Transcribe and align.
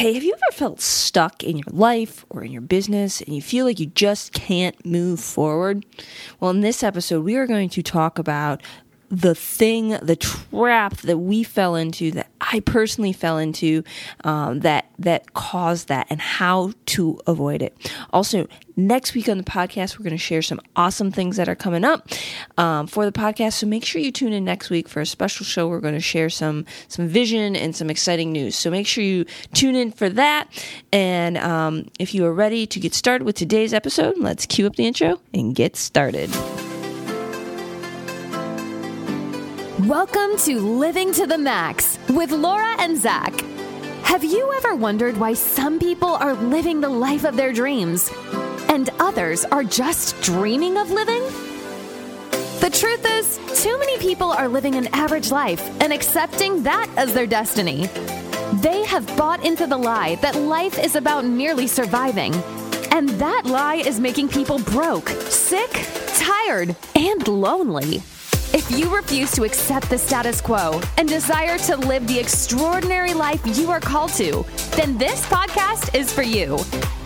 Hey, 0.00 0.14
have 0.14 0.24
you 0.24 0.32
ever 0.32 0.52
felt 0.56 0.80
stuck 0.80 1.44
in 1.44 1.58
your 1.58 1.66
life 1.70 2.24
or 2.30 2.42
in 2.42 2.50
your 2.50 2.62
business 2.62 3.20
and 3.20 3.36
you 3.36 3.42
feel 3.42 3.66
like 3.66 3.78
you 3.78 3.84
just 3.84 4.32
can't 4.32 4.86
move 4.86 5.20
forward? 5.20 5.84
Well, 6.40 6.52
in 6.52 6.62
this 6.62 6.82
episode, 6.82 7.22
we 7.22 7.36
are 7.36 7.46
going 7.46 7.68
to 7.68 7.82
talk 7.82 8.18
about 8.18 8.62
the 9.10 9.34
thing, 9.34 9.90
the 10.02 10.16
trap 10.16 10.96
that 10.98 11.18
we 11.18 11.42
fell 11.42 11.74
into, 11.74 12.12
that 12.12 12.28
I 12.40 12.60
personally 12.60 13.12
fell 13.12 13.38
into, 13.38 13.82
um, 14.22 14.60
that 14.60 14.86
that 15.00 15.34
caused 15.34 15.88
that, 15.88 16.06
and 16.10 16.20
how 16.20 16.72
to 16.86 17.18
avoid 17.26 17.60
it. 17.60 17.92
Also, 18.12 18.46
next 18.76 19.14
week 19.14 19.28
on 19.28 19.36
the 19.36 19.44
podcast, 19.44 19.98
we're 19.98 20.04
going 20.04 20.16
to 20.16 20.18
share 20.18 20.42
some 20.42 20.60
awesome 20.76 21.10
things 21.10 21.36
that 21.36 21.48
are 21.48 21.56
coming 21.56 21.84
up 21.84 22.08
um, 22.56 22.86
for 22.86 23.04
the 23.04 23.12
podcast. 23.12 23.54
So 23.54 23.66
make 23.66 23.84
sure 23.84 24.00
you 24.00 24.12
tune 24.12 24.32
in 24.32 24.44
next 24.44 24.70
week 24.70 24.88
for 24.88 25.00
a 25.00 25.06
special 25.06 25.44
show. 25.44 25.68
We're 25.68 25.80
going 25.80 25.94
to 25.94 26.00
share 26.00 26.30
some 26.30 26.64
some 26.86 27.08
vision 27.08 27.56
and 27.56 27.74
some 27.74 27.90
exciting 27.90 28.30
news. 28.30 28.54
So 28.54 28.70
make 28.70 28.86
sure 28.86 29.02
you 29.02 29.24
tune 29.54 29.74
in 29.74 29.90
for 29.90 30.08
that. 30.10 30.48
And 30.92 31.36
um, 31.38 31.88
if 31.98 32.14
you 32.14 32.24
are 32.26 32.34
ready 32.34 32.66
to 32.68 32.78
get 32.78 32.94
started 32.94 33.24
with 33.24 33.36
today's 33.36 33.74
episode, 33.74 34.18
let's 34.18 34.46
cue 34.46 34.66
up 34.66 34.76
the 34.76 34.86
intro 34.86 35.20
and 35.34 35.54
get 35.54 35.74
started. 35.74 36.30
Welcome 39.90 40.36
to 40.44 40.60
Living 40.60 41.10
to 41.14 41.26
the 41.26 41.36
Max 41.36 41.98
with 42.10 42.30
Laura 42.30 42.76
and 42.78 42.96
Zak. 42.96 43.40
Have 44.04 44.22
you 44.22 44.52
ever 44.52 44.76
wondered 44.76 45.16
why 45.16 45.34
some 45.34 45.80
people 45.80 46.10
are 46.10 46.34
living 46.34 46.80
the 46.80 46.88
life 46.88 47.24
of 47.24 47.36
their 47.36 47.52
dreams 47.52 48.08
and 48.68 48.88
others 49.00 49.44
are 49.46 49.64
just 49.64 50.22
dreaming 50.22 50.76
of 50.78 50.92
living? 50.92 51.24
The 52.60 52.70
truth 52.72 53.04
is, 53.04 53.40
too 53.64 53.76
many 53.80 53.98
people 53.98 54.30
are 54.30 54.46
living 54.46 54.76
an 54.76 54.86
average 54.94 55.32
life 55.32 55.68
and 55.82 55.92
accepting 55.92 56.62
that 56.62 56.88
as 56.96 57.12
their 57.12 57.26
destiny. 57.26 57.88
They 58.62 58.84
have 58.84 59.16
bought 59.16 59.44
into 59.44 59.66
the 59.66 59.76
lie 59.76 60.14
that 60.22 60.36
life 60.36 60.78
is 60.78 60.94
about 60.94 61.24
merely 61.24 61.66
surviving. 61.66 62.32
And 62.92 63.08
that 63.18 63.42
lie 63.44 63.82
is 63.84 63.98
making 63.98 64.28
people 64.28 64.60
broke, 64.60 65.08
sick, 65.08 65.84
tired, 66.14 66.76
and 66.94 67.26
lonely. 67.26 68.02
If 68.52 68.68
you 68.68 68.92
refuse 68.94 69.30
to 69.32 69.44
accept 69.44 69.88
the 69.90 69.96
status 69.96 70.40
quo 70.40 70.80
and 70.98 71.08
desire 71.08 71.56
to 71.58 71.76
live 71.76 72.04
the 72.08 72.18
extraordinary 72.18 73.14
life 73.14 73.40
you 73.44 73.70
are 73.70 73.78
called 73.78 74.12
to, 74.14 74.44
then 74.74 74.98
this 74.98 75.24
podcast 75.26 75.94
is 75.94 76.12
for 76.12 76.22
you. 76.22 76.56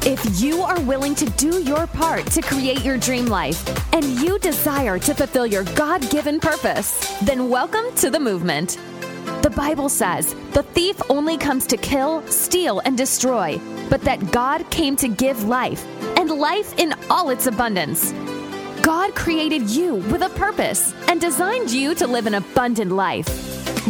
If 0.06 0.40
you 0.40 0.62
are 0.62 0.80
willing 0.80 1.14
to 1.16 1.26
do 1.32 1.62
your 1.62 1.86
part 1.86 2.24
to 2.28 2.40
create 2.40 2.82
your 2.82 2.96
dream 2.96 3.26
life 3.26 3.62
and 3.92 4.04
you 4.04 4.38
desire 4.38 4.98
to 5.00 5.14
fulfill 5.14 5.46
your 5.46 5.64
God 5.64 6.08
given 6.08 6.40
purpose, 6.40 7.14
then 7.20 7.50
welcome 7.50 7.94
to 7.96 8.08
the 8.08 8.20
movement. 8.20 8.78
The 9.42 9.52
Bible 9.54 9.90
says 9.90 10.34
the 10.52 10.62
thief 10.62 10.98
only 11.10 11.36
comes 11.36 11.66
to 11.66 11.76
kill, 11.76 12.26
steal, 12.26 12.80
and 12.86 12.96
destroy, 12.96 13.60
but 13.90 14.00
that 14.00 14.32
God 14.32 14.70
came 14.70 14.96
to 14.96 15.08
give 15.08 15.44
life, 15.44 15.84
and 16.16 16.30
life 16.30 16.72
in 16.78 16.94
all 17.10 17.28
its 17.28 17.46
abundance. 17.46 18.14
God 18.84 19.14
created 19.14 19.70
you 19.70 19.94
with 19.94 20.20
a 20.20 20.28
purpose 20.28 20.92
and 21.08 21.18
designed 21.18 21.70
you 21.70 21.94
to 21.94 22.06
live 22.06 22.26
an 22.26 22.34
abundant 22.34 22.92
life. 22.92 23.24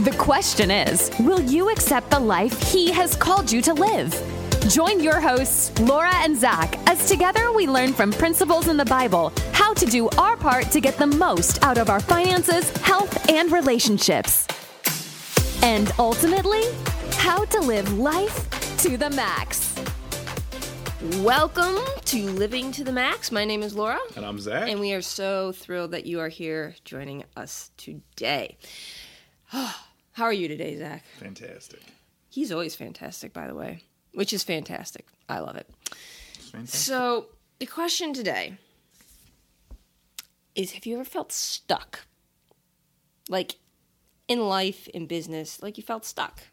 The 0.05 0.15
question 0.17 0.71
is 0.71 1.11
will 1.19 1.41
you 1.41 1.69
accept 1.71 2.13
the 2.13 2.21
life 2.21 2.57
He 2.71 2.93
has 2.93 3.17
called 3.17 3.51
you 3.51 3.61
to 3.63 3.75
live? 3.75 4.15
Join 4.69 5.01
your 5.01 5.19
hosts, 5.19 5.77
Laura 5.81 6.15
and 6.19 6.37
Zak, 6.37 6.79
as 6.89 7.09
together 7.09 7.51
we 7.51 7.67
learn 7.67 7.93
from 7.93 8.13
principles 8.13 8.69
in 8.69 8.77
the 8.77 8.85
Bible 8.85 9.33
how 9.51 9.75
to 9.75 9.85
do 9.85 10.09
our 10.11 10.37
part 10.37 10.71
to 10.71 10.81
get 10.81 10.97
the 10.97 11.09
most 11.09 11.61
out 11.65 11.77
of 11.77 11.91
our 11.91 11.99
finances, 11.99 12.71
health, 12.77 13.29
and 13.29 13.51
relationships. 13.51 14.47
And 15.65 15.91
ultimately, 15.99 16.63
how 17.15 17.45
to 17.47 17.61
live 17.63 17.99
life 17.99 18.49
to 18.79 18.97
the 18.97 19.11
max. 19.11 19.74
Welcome 21.05 21.77
to 22.07 22.31
Living 22.31 22.73
to 22.73 22.83
the 22.83 22.91
Max. 22.91 23.31
My 23.31 23.45
name 23.45 23.63
is 23.63 23.75
Laura. 23.75 23.99
And 24.17 24.25
I'm 24.25 24.41
Zak. 24.41 24.71
And 24.71 24.81
we 24.81 24.95
are 24.95 25.03
so 25.03 25.53
thrilled 25.53 25.91
that 25.91 26.07
you 26.07 26.19
are 26.19 26.31
here 26.31 26.77
joining 26.83 27.25
us 27.37 27.73
today. 27.77 28.57
How 29.49 29.75
are 30.25 30.33
you 30.33 30.49
today, 30.49 30.79
Zak? 30.79 31.05
fantastic. 31.19 31.81
He's 32.31 32.51
always 32.51 32.75
fantastic, 32.75 33.35
by 33.35 33.47
the 33.47 33.55
way, 33.55 33.83
which 34.15 34.33
is 34.33 34.45
fantastic. 34.45 35.07
I 35.29 35.41
love 35.41 35.57
it. 35.57 35.69
Fantastic. 36.51 36.81
So, 36.81 37.27
the 37.59 37.67
question 37.67 38.15
today 38.15 38.57
is 40.55 40.73
Have 40.73 40.87
you 40.87 40.95
ever 40.95 41.05
felt 41.05 41.33
stuck? 41.33 42.07
Like 43.29 43.57
in 44.27 44.49
life, 44.49 44.89
in 44.89 45.07
business, 45.07 45.63
like 45.63 45.77
you 45.77 45.83
felt 45.83 46.07
stuck? 46.07 46.45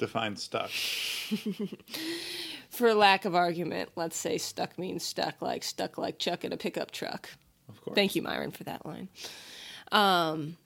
Define 0.00 0.34
stuck. 0.36 0.70
For 2.70 2.94
lack 2.94 3.26
of 3.26 3.34
argument, 3.34 3.90
let's 3.96 4.16
say 4.16 4.38
stuck 4.38 4.78
means 4.78 5.04
stuck, 5.04 5.42
like 5.42 5.62
stuck 5.62 5.98
like 5.98 6.18
Chuck 6.18 6.42
in 6.42 6.54
a 6.54 6.56
pickup 6.56 6.90
truck. 6.90 7.28
Of 7.68 7.78
course. 7.82 7.94
Thank 7.94 8.16
you, 8.16 8.22
Myron, 8.22 8.50
for 8.50 8.64
that 8.64 8.86
line. 8.86 9.08
Um, 9.92 10.56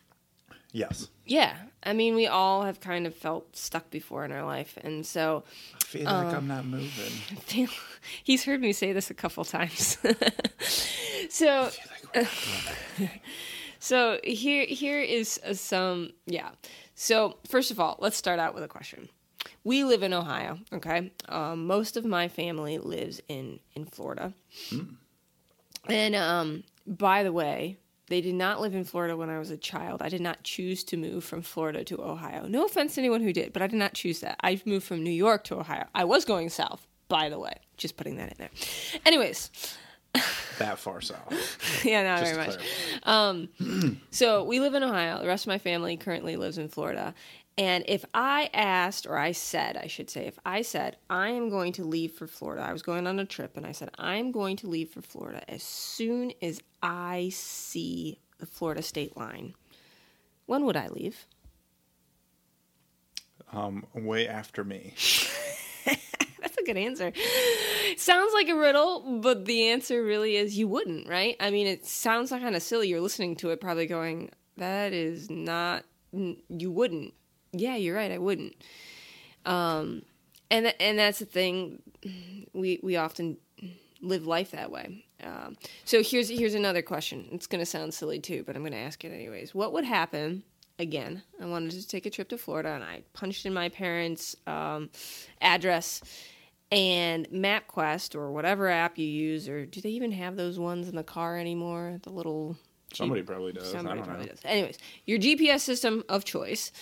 Yes. 0.71 1.09
yeah, 1.25 1.56
I 1.83 1.95
mean, 1.95 2.15
we 2.15 2.28
all 2.28 2.62
have 2.62 2.81
kind 2.81 3.09
of 3.09 3.15
felt 3.15 3.56
stuck 3.56 3.91
before 3.91 4.25
in 4.25 4.31
our 4.31 4.45
life, 4.45 4.78
and 4.83 5.05
so 5.05 5.43
I 5.75 5.84
feel 5.84 6.05
like 6.05 6.34
I'm 6.34 6.47
not 6.47 6.65
moving. 6.65 6.89
feel, 7.41 7.69
he's 8.22 8.45
heard 8.45 8.61
me 8.61 8.72
say 8.72 8.93
this 8.93 9.11
a 9.11 9.15
couple 9.15 9.45
times. 9.45 9.99
so, 11.28 11.71
so 13.81 14.21
here 14.22 14.66
here 14.66 15.01
is 15.01 15.41
some 15.55 16.11
yeah. 16.27 16.51
So 16.95 17.39
first 17.49 17.71
of 17.71 17.81
all, 17.81 17.97
let's 18.01 18.16
start 18.16 18.39
out 18.39 18.55
with 18.55 18.62
a 18.62 18.69
question. 18.69 19.09
We 19.65 19.84
live 19.84 20.03
in 20.03 20.12
Ohio, 20.12 20.59
okay. 20.72 21.12
Um, 21.28 21.66
most 21.66 21.97
of 21.97 22.05
my 22.05 22.28
family 22.28 22.78
lives 22.78 23.21
in 23.28 23.60
in 23.75 23.84
Florida, 23.87 24.32
and 25.88 26.15
um, 26.15 26.65
by 26.87 27.22
the 27.22 27.32
way. 27.32 27.78
They 28.09 28.21
did 28.21 28.34
not 28.34 28.60
live 28.60 28.75
in 28.75 28.84
Florida 28.84 29.16
when 29.16 29.31
I 29.31 29.38
was 29.38 29.49
a 29.50 29.56
child. 29.56 30.03
I 30.03 30.10
did 30.10 30.21
not 30.21 30.43
choose 30.43 30.84
to 30.84 30.99
move 30.99 31.25
from 31.25 31.41
Florida 31.41 31.83
to 31.84 32.03
Ohio. 32.03 32.47
No 32.47 32.66
offense 32.66 32.94
to 32.97 33.00
anyone 33.00 33.22
who 33.22 33.33
did, 33.33 33.54
but 33.54 33.62
I 33.62 33.66
did 33.66 33.78
not 33.78 33.94
choose 33.94 34.21
that. 34.21 34.37
I 34.43 34.60
moved 34.66 34.84
from 34.87 35.03
New 35.03 35.10
York 35.10 35.43
to 35.44 35.59
Ohio. 35.59 35.87
I 35.94 36.04
was 36.04 36.27
going 36.27 36.50
south, 36.50 36.87
by 37.09 37.31
the 37.31 37.38
way. 37.38 37.54
Just 37.78 37.97
putting 37.97 38.16
that 38.16 38.28
in 38.33 38.34
there. 38.37 38.50
Anyways, 39.06 39.50
That 40.59 40.78
far 40.78 41.00
south. 41.00 41.83
yeah, 41.84 42.03
not 42.03 42.21
Just 42.21 42.34
very 42.34 42.47
much. 42.47 42.59
clarify. 43.03 43.94
So 44.10 44.44
we 44.44 44.60
live 44.60 44.75
in 44.75 44.83
Ohio. 44.83 45.21
The 45.22 45.27
rest 45.27 45.44
of 45.44 45.49
my 45.49 45.59
family 45.59 45.97
currently 45.97 46.37
lives 46.37 46.59
in 46.59 46.69
Florida. 46.69 47.15
And 47.56 47.84
if 47.87 48.04
I 48.12 48.50
asked, 48.53 49.06
or 49.06 49.16
I 49.16 49.31
said, 49.31 49.76
I 49.76 49.87
should 49.87 50.10
say, 50.10 50.26
if 50.26 50.38
I 50.44 50.62
said, 50.62 50.97
I 51.09 51.28
am 51.28 51.50
going 51.50 51.72
to 51.75 51.84
leave 51.84 52.12
for 52.12 52.26
Florida, 52.26 52.62
I 52.62 52.72
was 52.72 52.82
going 52.82 53.06
on 53.06 53.20
a 53.20 53.25
trip 53.25 53.56
and 53.56 53.65
I 53.65 53.70
said, 53.70 53.91
I'm 53.97 54.32
going 54.32 54.56
to 54.56 54.66
leave 54.66 54.91
for 54.91 55.03
Florida 55.03 55.48
as 55.48 55.62
soon 55.62 56.32
as 56.42 56.60
I 56.82 57.31
see 57.32 58.19
the 58.38 58.47
Florida 58.47 58.82
state 58.82 59.16
line, 59.16 59.54
when 60.47 60.65
would 60.65 60.76
I 60.76 60.88
leave? 60.88 61.26
Um, 63.53 63.86
way 63.94 64.26
after 64.26 64.65
me. 64.65 64.94
That's 65.84 66.59
a 66.59 66.65
good 66.65 66.76
answer. 66.76 67.12
Sounds 67.97 68.32
like 68.34 68.48
a 68.48 68.56
riddle, 68.56 69.21
but 69.21 69.44
the 69.44 69.69
answer 69.69 70.03
really 70.03 70.36
is 70.36 70.59
you 70.59 70.66
wouldn't, 70.66 71.09
right? 71.09 71.36
I 71.38 71.50
mean, 71.50 71.69
it 71.69 71.86
sounds 71.86 72.32
like 72.32 72.42
kind 72.42 72.56
of 72.56 72.62
silly. 72.62 72.88
You're 72.88 73.00
listening 73.00 73.36
to 73.36 73.50
it, 73.50 73.60
probably 73.60 73.86
going, 73.86 74.31
"That 74.56 74.92
is 74.92 75.31
not. 75.31 75.84
You 76.12 76.71
wouldn't." 76.72 77.15
Yeah, 77.54 77.76
you're 77.76 77.97
right. 77.97 78.10
I 78.10 78.19
wouldn't. 78.19 78.54
Um, 79.47 80.03
and 80.50 80.66
th- 80.66 80.76
and 80.81 80.98
that's 80.98 81.19
the 81.19 81.25
thing. 81.26 81.82
We 82.53 82.81
we 82.82 82.97
often 82.97 83.37
live 84.00 84.26
life 84.26 84.50
that 84.53 84.70
way. 84.70 85.04
Um, 85.22 85.56
so 85.84 86.03
here's 86.03 86.28
here's 86.28 86.54
another 86.54 86.82
question. 86.82 87.26
It's 87.32 87.47
going 87.47 87.60
to 87.60 87.66
sound 87.66 87.94
silly 87.94 88.20
too, 88.20 88.42
but 88.47 88.56
I'm 88.56 88.62
going 88.62 88.72
to 88.72 88.78
ask 88.78 89.04
it 89.04 89.12
anyways. 89.12 89.54
What 89.54 89.72
would 89.72 89.84
happen? 89.84 90.42
Again, 90.78 91.22
I 91.41 91.47
wanted 91.47 91.70
to 91.70 91.87
take 91.87 92.04
a 92.04 92.10
trip 92.10 92.28
to 92.31 92.38
Florida, 92.38 92.70
and 92.70 92.82
I 92.82 93.03
punched 93.12 93.47
in 93.47 93.54
my 93.54 93.69
parents' 93.69 94.34
um, 94.47 94.91
address 95.41 96.03
and 96.72 97.28
MapQuest 97.30 98.16
or 98.16 98.33
whatever 98.33 98.68
app 98.68 98.98
you 98.98 99.06
use, 99.06 99.48
or 99.48 99.66
do 99.66 99.80
they 99.80 99.91
even 99.91 100.10
have 100.10 100.34
those 100.34 100.59
ones 100.59 100.89
in 100.89 100.97
the 100.97 101.04
car 101.04 101.39
anymore? 101.39 102.01
The 102.03 102.10
little 102.10 102.56
Somebody 102.92 103.22
probably 103.22 103.53
does. 103.53 103.68
I 103.68 103.78
Somebody 103.78 104.03
probably 104.03 104.27
know. 104.27 104.30
does. 104.33 104.41
Anyways, 104.45 104.78
your 105.06 105.18
GPS 105.21 105.60
system 105.60 106.03
of 106.09 106.24
choice, 106.24 106.72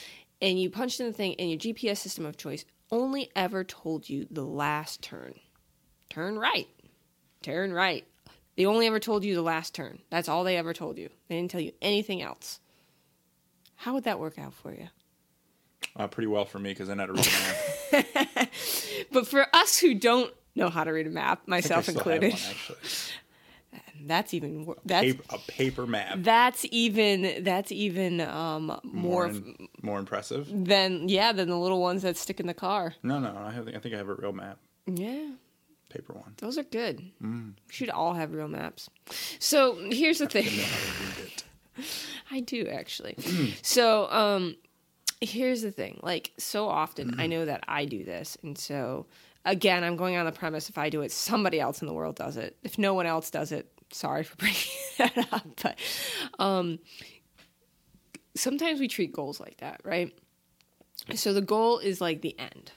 and 0.43 0.61
you 0.61 0.69
punched 0.69 1.01
in 1.01 1.07
the 1.07 1.13
thing, 1.13 1.37
and 1.39 1.49
your 1.49 1.59
GPS 1.59 1.99
system 1.99 2.27
of 2.27 2.37
choice 2.37 2.67
only 2.91 3.31
ever 3.35 3.65
told 3.65 4.11
you 4.11 4.27
the 4.31 4.45
last 4.45 5.01
turn. 5.01 5.35
Turn 6.11 6.39
right. 6.39 6.69
Turn 7.41 7.73
right. 7.73 8.05
They 8.57 8.67
only 8.67 8.87
ever 8.87 9.01
told 9.01 9.25
you 9.25 9.35
the 9.35 9.43
last 9.43 9.75
turn. 9.75 10.01
That's 10.11 10.29
all 10.29 10.45
they 10.45 10.59
ever 10.59 10.75
told 10.75 10.99
you. 10.99 11.09
They 11.29 11.37
didn't 11.37 11.51
tell 11.51 11.61
you 11.61 11.73
anything 11.81 12.21
else. 12.21 12.61
How 13.77 13.95
would 13.95 14.05
that 14.05 14.21
work 14.21 14.39
out 14.39 14.53
for 14.53 14.75
you? 14.75 14.89
Uh, 15.97 16.07
pretty 16.07 16.27
well 16.27 16.45
for 16.45 16.59
me 16.59 16.71
because 16.71 16.91
I 16.91 16.95
know 16.95 17.07
how 17.07 17.07
to 17.07 17.13
read 17.15 17.27
a 17.27 18.05
map. 18.35 18.51
But 19.11 19.27
for 19.27 19.47
us 19.53 19.79
who 19.79 19.95
don't 19.95 20.33
know 20.55 20.71
how 20.71 20.85
to 20.85 20.93
read 20.93 21.07
a 21.07 21.11
map, 21.11 21.41
I 21.41 21.43
I 21.47 21.51
myself 21.51 21.89
included, 21.89 22.33
one. 22.33 22.77
That's 24.07 24.35
even 24.35 24.65
wor- 24.67 24.79
that's 24.85 25.05
Paper, 25.07 25.23
a 25.31 25.39
paper 25.39 25.87
map. 25.87 26.19
that's 26.19 26.65
even 26.71 27.43
that's 27.45 27.71
even 27.73 28.21
um 28.21 28.67
more 28.67 28.81
more, 28.85 29.27
in- 29.29 29.69
more 29.83 29.99
impressive. 29.99 30.49
than 30.53 31.09
yeah 31.09 31.33
than 31.33 31.49
the 31.49 31.59
little 31.59 31.81
ones 31.81 32.03
that 32.03 32.17
stick 32.17 32.41
in 32.41 32.47
the 32.47 32.55
car. 32.55 32.95
No, 33.03 33.19
no, 33.19 33.37
I 33.37 33.51
have. 33.53 33.69
I 33.69 33.79
think 33.79 33.95
I 33.95 33.99
have 33.99 34.09
a 34.09 34.15
real 34.15 34.33
map, 34.33 34.59
Yeah. 34.87 35.31
paper 35.89 36.13
one. 36.15 36.35
Those 36.39 36.59
are 36.59 36.63
good. 36.65 37.01
Mm. 37.23 37.55
We 37.69 37.73
should 37.75 37.91
all 37.91 38.15
have 38.15 38.33
real 38.33 38.49
maps. 38.49 38.89
So 39.39 39.77
here's 39.91 40.19
the 40.19 40.27
thing. 40.35 40.45
Know 40.47 40.63
how 40.63 40.79
to 40.79 41.23
read 41.23 41.27
it. 41.27 41.45
I 42.31 42.41
do 42.41 42.67
actually. 42.69 43.17
so 43.63 44.11
um 44.11 44.57
here's 45.21 45.63
the 45.63 45.71
thing. 45.71 46.01
Like 46.03 46.33
so 46.39 46.69
often 46.69 47.19
I 47.21 47.27
know 47.27 47.45
that 47.45 47.65
I 47.69 47.85
do 47.85 48.05
this 48.05 48.37
and 48.43 48.57
so 48.59 49.07
again 49.45 49.83
I'm 49.85 49.97
going 49.97 50.17
on 50.17 50.27
the 50.27 50.33
premise 50.33 50.69
if 50.69 50.79
I 50.79 50.89
do 50.91 51.01
it 51.03 51.11
somebody 51.13 51.59
else 51.61 51.81
in 51.81 51.87
the 51.89 51.95
world 51.95 52.17
does 52.17 52.37
it. 52.37 52.57
If 52.63 52.79
no 52.79 52.95
one 52.95 53.07
else 53.07 53.31
does 53.31 53.53
it, 53.53 53.72
sorry 53.93 54.25
for 54.25 54.37
bringing 54.39 54.57
that 54.99 55.33
up, 55.33 55.47
but 55.63 55.79
um 56.39 56.79
sometimes 58.35 58.81
we 58.81 58.89
treat 58.89 59.13
goals 59.13 59.41
like 59.41 59.59
that, 59.59 59.81
right? 59.85 60.13
So 61.15 61.33
the 61.33 61.41
goal 61.41 61.79
is 61.79 62.01
like 62.01 62.23
the 62.23 62.39
end, 62.39 62.73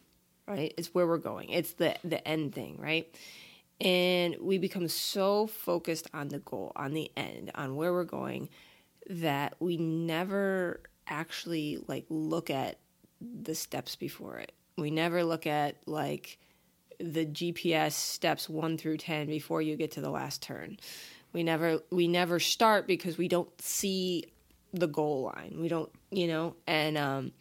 right? 0.48 0.74
It's 0.78 0.94
where 0.94 1.08
we're 1.08 1.18
going. 1.18 1.50
It's 1.50 1.74
the 1.74 1.96
the 2.04 2.26
end 2.28 2.54
thing, 2.54 2.78
right? 2.80 3.08
And 3.82 4.38
we 4.40 4.58
become 4.58 4.88
so 4.88 5.48
focused 5.48 6.08
on 6.14 6.30
the 6.30 6.40
goal, 6.40 6.72
on 6.76 6.94
the 6.94 7.12
end, 7.18 7.52
on 7.56 7.76
where 7.76 7.92
we're 7.92 8.06
going 8.06 8.50
that 9.10 9.56
we 9.60 9.78
never 9.78 10.80
actually 11.08 11.84
like 11.88 12.06
look 12.10 12.50
at 12.50 12.78
the 13.22 13.54
steps 13.54 13.96
before 13.96 14.38
it. 14.40 14.52
We 14.78 14.92
never 14.92 15.24
look 15.24 15.46
at 15.46 15.76
like 15.86 16.40
the 17.00 17.26
GPS 17.26 17.94
steps 17.94 18.50
1 18.50 18.78
through 18.78 18.98
10 18.98 19.28
before 19.28 19.62
you 19.62 19.76
get 19.76 19.92
to 19.92 20.02
the 20.02 20.10
last 20.10 20.42
turn. 20.42 20.78
We 21.34 21.44
never 21.44 21.80
we 21.92 22.08
never 22.08 22.40
start 22.40 22.88
because 22.88 23.18
we 23.18 23.28
don't 23.28 23.50
see 23.62 24.26
the 24.74 24.88
goal 24.88 25.24
line. 25.36 25.58
We 25.60 25.68
don't, 25.68 25.92
you 26.10 26.28
know, 26.28 26.56
and 26.66 26.98
um 26.98 27.32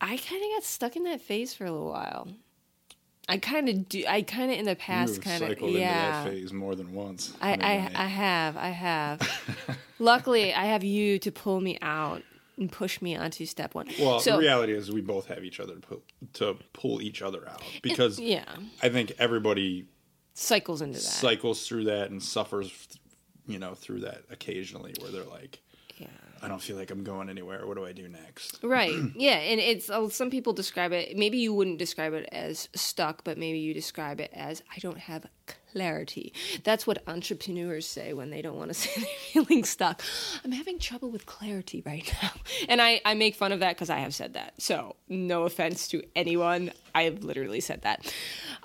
I 0.00 0.16
kind 0.16 0.42
of 0.42 0.50
got 0.56 0.64
stuck 0.64 0.96
in 0.96 1.04
that 1.04 1.20
phase 1.20 1.54
for 1.54 1.64
a 1.64 1.72
little 1.72 1.90
while. 1.90 2.28
I 3.28 3.38
kind 3.38 3.68
of 3.68 3.88
do. 3.88 4.04
I 4.06 4.22
kind 4.22 4.52
of 4.52 4.58
in 4.58 4.66
the 4.66 4.76
past 4.76 5.22
kind 5.22 5.42
of 5.42 5.58
yeah. 5.60 6.24
into 6.24 6.30
that 6.30 6.30
phase 6.30 6.52
more 6.52 6.74
than 6.74 6.92
once. 6.92 7.32
I, 7.40 7.52
I, 7.52 7.52
Anyway. 7.52 7.92
I 7.94 8.06
have, 8.06 8.56
I 8.56 8.68
have. 8.68 9.78
Luckily, 9.98 10.52
I 10.52 10.66
have 10.66 10.84
you 10.84 11.18
to 11.20 11.32
pull 11.32 11.60
me 11.60 11.78
out 11.80 12.22
and 12.56 12.70
push 12.70 13.00
me 13.02 13.16
onto 13.16 13.46
step 13.46 13.74
one. 13.74 13.88
well, 14.00 14.20
so 14.20 14.32
the 14.32 14.38
reality 14.38 14.72
is 14.72 14.90
we 14.90 15.00
both 15.00 15.26
have 15.26 15.44
each 15.44 15.60
other 15.60 15.74
to 15.74 15.80
pull, 15.80 16.02
to 16.34 16.56
pull 16.72 17.02
each 17.02 17.22
other 17.22 17.48
out 17.48 17.62
because 17.82 18.18
yeah, 18.18 18.44
I 18.82 18.88
think 18.88 19.12
everybody 19.18 19.86
cycles 20.34 20.82
into 20.82 20.98
that. 20.98 21.04
cycles 21.04 21.66
through 21.66 21.84
that 21.84 22.10
and 22.10 22.22
suffers, 22.22 22.72
you 23.46 23.58
know, 23.58 23.74
through 23.74 24.00
that 24.00 24.22
occasionally 24.30 24.94
where 25.00 25.10
they're 25.10 25.24
like, 25.24 25.60
yeah. 25.96 26.08
I 26.42 26.48
don't 26.48 26.60
feel 26.60 26.76
like 26.76 26.90
I'm 26.90 27.04
going 27.04 27.30
anywhere. 27.30 27.66
What 27.66 27.76
do 27.76 27.86
I 27.86 27.92
do 27.92 28.08
next? 28.08 28.58
Right. 28.64 28.92
Yeah, 29.14 29.36
and 29.36 29.60
it's 29.60 29.88
uh, 29.88 30.08
some 30.08 30.30
people 30.30 30.52
describe 30.52 30.92
it. 30.92 31.16
Maybe 31.16 31.38
you 31.38 31.54
wouldn't 31.54 31.78
describe 31.78 32.12
it 32.12 32.28
as 32.32 32.68
stuck, 32.74 33.24
but 33.24 33.38
maybe 33.38 33.58
you 33.58 33.72
describe 33.72 34.20
it 34.20 34.30
as 34.34 34.62
I 34.74 34.78
don't 34.80 34.98
have 34.98 35.26
clarity. 35.74 36.32
That's 36.62 36.86
what 36.86 37.02
entrepreneurs 37.08 37.86
say 37.86 38.12
when 38.12 38.30
they 38.30 38.42
don't 38.42 38.56
want 38.56 38.70
to 38.70 38.74
say 38.82 38.90
they're 38.96 39.44
feeling 39.44 39.64
stuck. 39.64 40.02
I'm 40.44 40.52
having 40.52 40.78
trouble 40.78 41.10
with 41.10 41.26
clarity 41.26 41.82
right 41.84 42.12
now, 42.22 42.30
and 42.68 42.80
I 42.80 43.00
I 43.04 43.14
make 43.14 43.34
fun 43.34 43.52
of 43.52 43.60
that 43.60 43.76
because 43.76 43.90
I 43.90 43.98
have 43.98 44.14
said 44.14 44.34
that. 44.34 44.54
So 44.58 44.96
no 45.08 45.44
offense 45.44 45.88
to 45.88 46.02
anyone, 46.14 46.72
I 46.94 47.02
have 47.02 47.24
literally 47.24 47.60
said 47.60 47.82
that. 47.82 48.12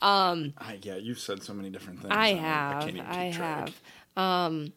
Um, 0.02 0.54
I, 0.58 0.80
yeah, 0.82 0.96
you've 0.98 1.20
said 1.20 1.44
so 1.44 1.54
many 1.54 1.70
different 1.70 2.02
things. 2.02 2.14
I 2.16 2.30
have. 2.34 2.86
keep 2.86 3.02
I, 3.02 3.26
have. 3.26 3.82
Um, 4.16 4.74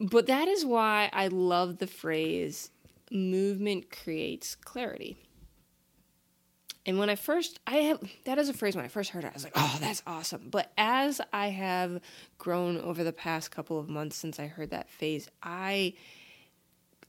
but 0.00 0.26
that 0.26 0.48
is 0.48 0.64
why 0.64 1.10
I 1.12 1.28
love 1.28 1.78
the 1.78 1.86
phrase 1.86 2.70
movement 3.10 3.90
creates 3.90 4.54
clarity. 4.54 5.16
And 6.84 6.98
when 6.98 7.08
I 7.08 7.14
first, 7.14 7.60
I 7.66 7.76
have, 7.76 8.00
that 8.24 8.38
is 8.38 8.48
a 8.48 8.52
phrase 8.52 8.74
when 8.74 8.84
I 8.84 8.88
first 8.88 9.10
heard 9.10 9.24
it, 9.24 9.28
I 9.28 9.32
was 9.32 9.44
like, 9.44 9.52
oh, 9.54 9.78
that's 9.80 10.02
awesome. 10.06 10.48
But 10.50 10.72
as 10.76 11.20
I 11.32 11.48
have 11.48 12.00
grown 12.38 12.78
over 12.78 13.04
the 13.04 13.12
past 13.12 13.50
couple 13.52 13.78
of 13.78 13.88
months 13.88 14.16
since 14.16 14.40
I 14.40 14.46
heard 14.48 14.70
that 14.70 14.90
phase, 14.90 15.28
I 15.42 15.94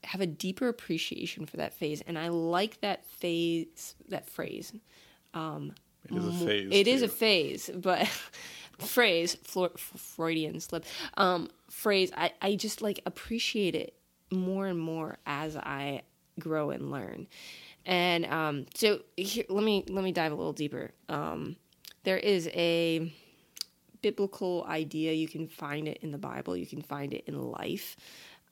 have 0.04 0.20
a 0.20 0.26
deeper 0.26 0.68
appreciation 0.68 1.44
for 1.46 1.56
that 1.56 1.74
phase. 1.74 2.02
And 2.06 2.16
I 2.18 2.28
like 2.28 2.80
that 2.82 3.04
phase, 3.06 3.96
that 4.08 4.28
phrase. 4.28 4.72
It 6.10 6.16
is 6.16 6.24
a 6.42 6.46
phase. 6.46 6.68
It 6.70 6.86
is 6.88 7.02
a 7.02 7.08
phase, 7.08 7.70
but 7.74 8.06
phrase 8.78 9.34
Flo- 9.42 9.72
Freudian 9.76 10.60
slip 10.60 10.84
um, 11.16 11.48
phrase. 11.70 12.12
I 12.16 12.32
I 12.42 12.56
just 12.56 12.82
like 12.82 13.00
appreciate 13.06 13.74
it 13.74 13.94
more 14.30 14.66
and 14.66 14.78
more 14.78 15.18
as 15.26 15.56
I 15.56 16.02
grow 16.38 16.70
and 16.70 16.90
learn. 16.90 17.26
And 17.86 18.24
um, 18.26 18.66
so 18.74 19.00
here, 19.16 19.44
let 19.48 19.64
me 19.64 19.84
let 19.88 20.04
me 20.04 20.12
dive 20.12 20.32
a 20.32 20.34
little 20.34 20.52
deeper. 20.52 20.92
Um, 21.08 21.56
there 22.04 22.16
is 22.16 22.48
a 22.48 23.12
biblical 24.02 24.64
idea. 24.68 25.12
You 25.12 25.28
can 25.28 25.48
find 25.48 25.88
it 25.88 25.98
in 26.02 26.10
the 26.10 26.18
Bible. 26.18 26.56
You 26.56 26.66
can 26.66 26.82
find 26.82 27.12
it 27.12 27.24
in 27.26 27.50
life. 27.50 27.96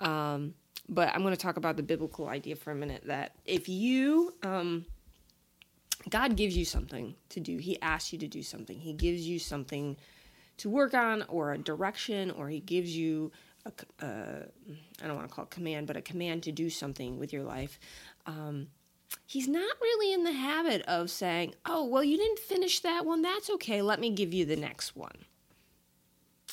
Um, 0.01 0.55
but 0.89 1.09
I'm 1.15 1.23
going 1.23 1.35
to 1.35 1.41
talk 1.41 1.57
about 1.57 1.77
the 1.77 1.83
biblical 1.83 2.29
idea 2.29 2.57
for 2.57 2.73
a 2.73 2.75
minute. 2.75 3.05
That 3.07 3.37
if 3.45 3.69
you 3.69 4.35
um, 4.43 4.85
God 6.09 6.37
gives 6.37 6.57
you 6.57 6.65
something 6.65 7.15
to 7.31 7.41
do. 7.41 7.59
He 7.59 7.81
asks 7.81 8.13
you 8.13 8.19
to 8.21 8.29
do 8.29 8.43
something. 8.43 8.79
He 8.79 8.93
gives 8.93 9.27
you 9.27 9.39
something 9.39 9.97
to 10.59 10.69
work 10.69 10.95
on, 10.95 11.25
or 11.29 11.53
a 11.53 11.59
direction, 11.59 12.31
or 12.31 12.49
he 12.49 12.61
gives 12.61 12.97
you 12.97 13.33
a, 13.65 13.71
c- 13.71 14.07
uh, 14.07 15.07
don't 15.07 15.17
want 15.17 15.29
to 15.29 15.35
call 15.35 15.45
it 15.45 15.51
command, 15.51 15.87
but 15.87 15.97
a 15.97 16.03
command 16.03 16.43
to 16.45 16.53
do 16.53 16.69
something 16.71 17.19
with 17.19 17.33
your 17.33 17.43
life. 17.43 17.79
Um, 18.27 18.69
he's 19.27 19.49
not 19.49 19.77
really 19.81 20.13
in 20.13 20.25
the 20.25 20.33
habit 20.33 20.83
of 20.83 21.11
saying, 21.11 21.55
"Oh, 21.67 21.85
well, 21.85 22.05
you 22.05 22.17
didn't 22.17 22.39
finish 22.39 22.81
that 22.81 23.05
one. 23.05 23.23
That's 23.23 23.51
okay. 23.51 23.83
Let 23.83 24.01
me 24.01 24.11
give 24.11 24.33
you 24.33 24.45
the 24.45 24.57
next 24.57 24.95
one." 24.97 25.25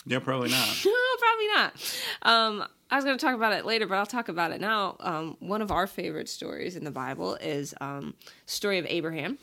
Yeah, 0.06 0.20
probably 0.20 0.50
not. 0.52 0.68
No, 0.86 0.94
probably 1.20 1.48
not. 1.48 2.00
Um, 2.22 2.68
I 2.92 2.96
was 2.96 3.06
going 3.06 3.18
to 3.18 3.24
talk 3.24 3.36
about 3.36 3.54
it 3.54 3.66
later, 3.66 3.86
but 3.86 3.98
I'll 3.98 4.06
talk 4.06 4.30
about 4.30 4.52
it 4.52 4.60
now. 4.62 4.96
Um, 5.00 5.38
one 5.40 5.62
of 5.62 5.72
our 5.72 5.86
favorite 5.88 6.28
stories 6.30 6.76
in 6.76 6.84
the 6.84 6.92
Bible 6.92 7.36
is 7.36 7.76
um, 7.82 8.16
story 8.46 8.78
of 8.80 8.86
Abraham, 8.90 9.38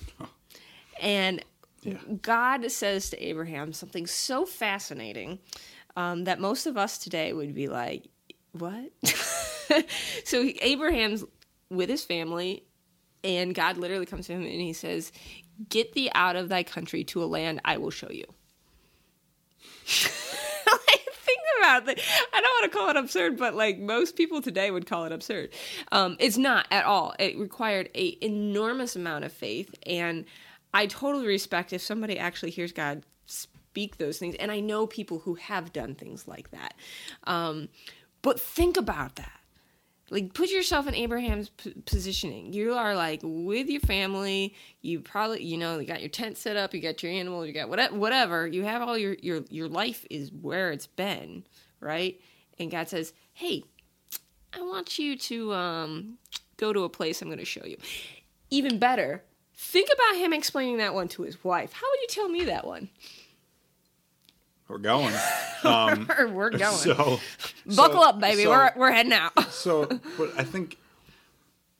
and 1.00 1.44
Yeah. 1.82 1.98
God 2.22 2.70
says 2.72 3.10
to 3.10 3.22
Abraham 3.22 3.72
something 3.72 4.06
so 4.06 4.44
fascinating 4.46 5.38
um, 5.94 6.24
that 6.24 6.40
most 6.40 6.66
of 6.66 6.76
us 6.76 6.98
today 6.98 7.32
would 7.32 7.54
be 7.54 7.68
like, 7.68 8.04
"What?" 8.52 8.90
so 10.24 10.50
Abraham's 10.62 11.24
with 11.70 11.88
his 11.88 12.02
family, 12.04 12.64
and 13.26 13.54
God 13.54 13.76
literally 13.76 14.06
comes 14.06 14.26
to 14.26 14.32
him 14.32 14.42
and 14.42 14.60
he 14.60 14.72
says, 14.72 15.12
"Get 15.68 15.92
thee 15.92 16.10
out 16.14 16.36
of 16.36 16.48
thy 16.48 16.62
country 16.62 17.04
to 17.04 17.22
a 17.22 17.26
land 17.26 17.60
I 17.64 17.76
will 17.76 17.90
show 17.90 18.10
you." 18.10 18.24
like, 20.66 21.06
think 21.12 21.40
about 21.58 21.86
that. 21.86 22.00
I 22.32 22.40
don't 22.40 22.60
want 22.60 22.72
to 22.72 22.78
call 22.78 22.90
it 22.90 22.96
absurd, 22.96 23.36
but 23.36 23.54
like 23.54 23.78
most 23.78 24.16
people 24.16 24.40
today 24.40 24.70
would 24.70 24.86
call 24.86 25.04
it 25.04 25.12
absurd. 25.12 25.50
Um, 25.92 26.16
it's 26.20 26.38
not 26.38 26.66
at 26.70 26.84
all. 26.84 27.14
It 27.18 27.36
required 27.38 27.90
a 27.94 28.16
enormous 28.24 28.96
amount 28.96 29.24
of 29.24 29.32
faith, 29.32 29.74
and 29.86 30.24
I 30.72 30.86
totally 30.86 31.26
respect 31.26 31.72
if 31.72 31.82
somebody 31.82 32.18
actually 32.18 32.50
hears 32.50 32.72
God 32.72 33.04
speak 33.26 33.98
those 33.98 34.18
things. 34.18 34.34
And 34.36 34.50
I 34.50 34.60
know 34.60 34.86
people 34.86 35.18
who 35.18 35.34
have 35.34 35.72
done 35.72 35.94
things 35.94 36.26
like 36.26 36.50
that. 36.52 36.74
Um, 37.24 37.68
but 38.22 38.40
think 38.40 38.76
about 38.76 39.16
that 39.16 39.40
like 40.10 40.34
put 40.34 40.50
yourself 40.50 40.86
in 40.86 40.94
abraham's 40.94 41.48
p- 41.50 41.74
positioning. 41.84 42.52
You 42.52 42.74
are 42.74 42.94
like 42.94 43.20
with 43.22 43.68
your 43.68 43.80
family. 43.80 44.54
You 44.82 45.00
probably 45.00 45.42
you 45.42 45.56
know 45.56 45.78
you 45.78 45.86
got 45.86 46.00
your 46.00 46.08
tent 46.10 46.36
set 46.38 46.56
up 46.56 46.74
you 46.74 46.80
got 46.80 47.02
your 47.02 47.12
animal 47.12 47.44
you 47.44 47.52
got 47.52 47.68
whatever 47.68 47.96
whatever. 47.96 48.46
You 48.46 48.64
have 48.64 48.82
all 48.82 48.96
your 48.96 49.14
your 49.20 49.42
your 49.50 49.68
life 49.68 50.06
is 50.10 50.30
where 50.32 50.70
it's 50.72 50.86
been 50.86 51.44
right? 51.80 52.20
And 52.58 52.70
god 52.70 52.88
says 52.88 53.12
hey 53.34 53.64
i 54.54 54.62
want 54.62 54.98
you 54.98 55.16
to 55.16 55.52
um 55.52 56.16
go 56.56 56.72
to 56.72 56.84
a 56.84 56.88
place 56.88 57.20
i'm 57.20 57.28
going 57.28 57.38
to 57.38 57.44
show 57.44 57.64
you. 57.66 57.76
Even 58.50 58.78
better 58.78 59.22
think 59.56 59.88
about 59.92 60.20
him 60.20 60.32
explaining 60.32 60.78
that 60.78 60.94
one 60.94 61.08
to 61.08 61.22
his 61.22 61.42
wife. 61.42 61.72
How 61.72 61.86
would 61.90 62.00
you 62.00 62.08
tell 62.08 62.28
me 62.28 62.44
that 62.44 62.66
one 62.66 62.90
We're 64.68 64.78
going. 64.78 65.14
Um, 65.64 66.06
we're 66.32 66.50
going 66.50 66.76
so 66.76 67.18
buckle 67.66 68.02
so- 68.02 68.02
up 68.08 68.20
baby 68.20 68.44
so- 68.44 68.50
we're, 68.50 68.72
we're 68.76 68.92
heading 68.92 69.14
out 69.14 69.32
so 69.50 69.86
but 70.16 70.30
i 70.38 70.44
think 70.44 70.76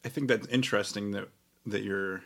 i 0.05 0.09
think 0.09 0.27
that's 0.27 0.47
interesting 0.49 1.13
that 1.13 1.29
that 1.67 1.85
you're 1.85 2.23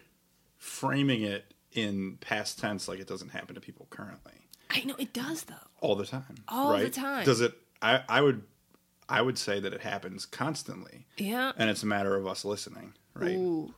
framing 0.57 1.23
it 1.23 1.52
in 1.73 2.17
past 2.21 2.59
tense 2.61 2.88
like 2.88 2.99
it 2.99 3.07
doesn't 3.09 3.31
happen 3.31 3.57
to 3.57 3.61
people 3.61 3.88
currently 3.90 4.33
i 4.71 4.81
know 4.85 4.95
it 4.99 5.12
does 5.12 5.43
though 5.45 5.55
all 5.81 5.97
the 5.97 6.07
time 6.07 6.37
All 6.49 6.69
the 6.79 6.85
right? 6.85 6.93
time. 6.93 7.25
does 7.26 7.43
it 7.43 7.52
i 7.83 8.02
i 8.09 8.23
would 8.23 8.43
i 9.09 9.21
would 9.21 9.37
say 9.37 9.61
that 9.61 9.75
it 9.75 9.81
happens 9.83 10.25
constantly 10.25 11.05
yeah 11.19 11.52
and 11.59 11.69
it's 11.69 11.83
a 11.83 11.87
matter 11.87 12.17
of 12.17 12.26
us 12.26 12.43
listening 12.45 12.95
right 13.14 13.33
Ooh. 13.37 13.75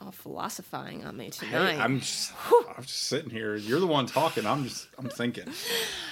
All 0.00 0.12
philosophizing 0.12 1.04
on 1.04 1.16
me 1.16 1.24
Hey, 1.24 1.30
tonight. 1.30 1.78
I'm 1.78 2.00
just, 2.00 2.32
I'm 2.76 2.82
just 2.84 3.04
sitting 3.04 3.30
here. 3.30 3.56
You're 3.56 3.80
the 3.80 3.86
one 3.86 4.06
talking. 4.06 4.46
I'm 4.46 4.64
just, 4.64 4.88
I'm 4.98 5.08
thinking. 5.08 5.44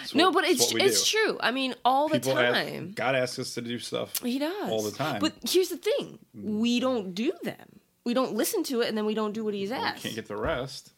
It's 0.02 0.14
no, 0.14 0.32
but 0.32 0.44
it's 0.44 0.72
it's 0.74 1.10
do. 1.10 1.18
true. 1.18 1.38
I 1.40 1.50
mean, 1.50 1.74
all 1.84 2.08
the 2.08 2.20
People 2.20 2.38
ask- 2.38 2.68
time. 2.68 2.92
God 2.94 3.14
asks 3.14 3.38
us 3.38 3.54
to 3.54 3.62
do 3.62 3.78
stuff. 3.78 4.18
He 4.22 4.38
does 4.38 4.70
all 4.70 4.82
the 4.82 4.90
time. 4.92 5.20
But 5.20 5.34
here's 5.48 5.68
the 5.68 5.76
thing: 5.76 6.18
mm. 6.36 6.58
we 6.58 6.80
don't 6.80 7.14
do 7.14 7.32
them. 7.42 7.80
We 8.04 8.14
don't 8.14 8.34
listen 8.34 8.62
to 8.64 8.82
it, 8.82 8.88
and 8.88 8.96
then 8.96 9.04
we 9.06 9.14
don't 9.14 9.32
do 9.32 9.44
what 9.44 9.54
he's 9.54 9.70
We 9.70 9.76
asked. 9.76 10.02
can't 10.02 10.14
get 10.14 10.28
the 10.28 10.36
rest. 10.36 10.92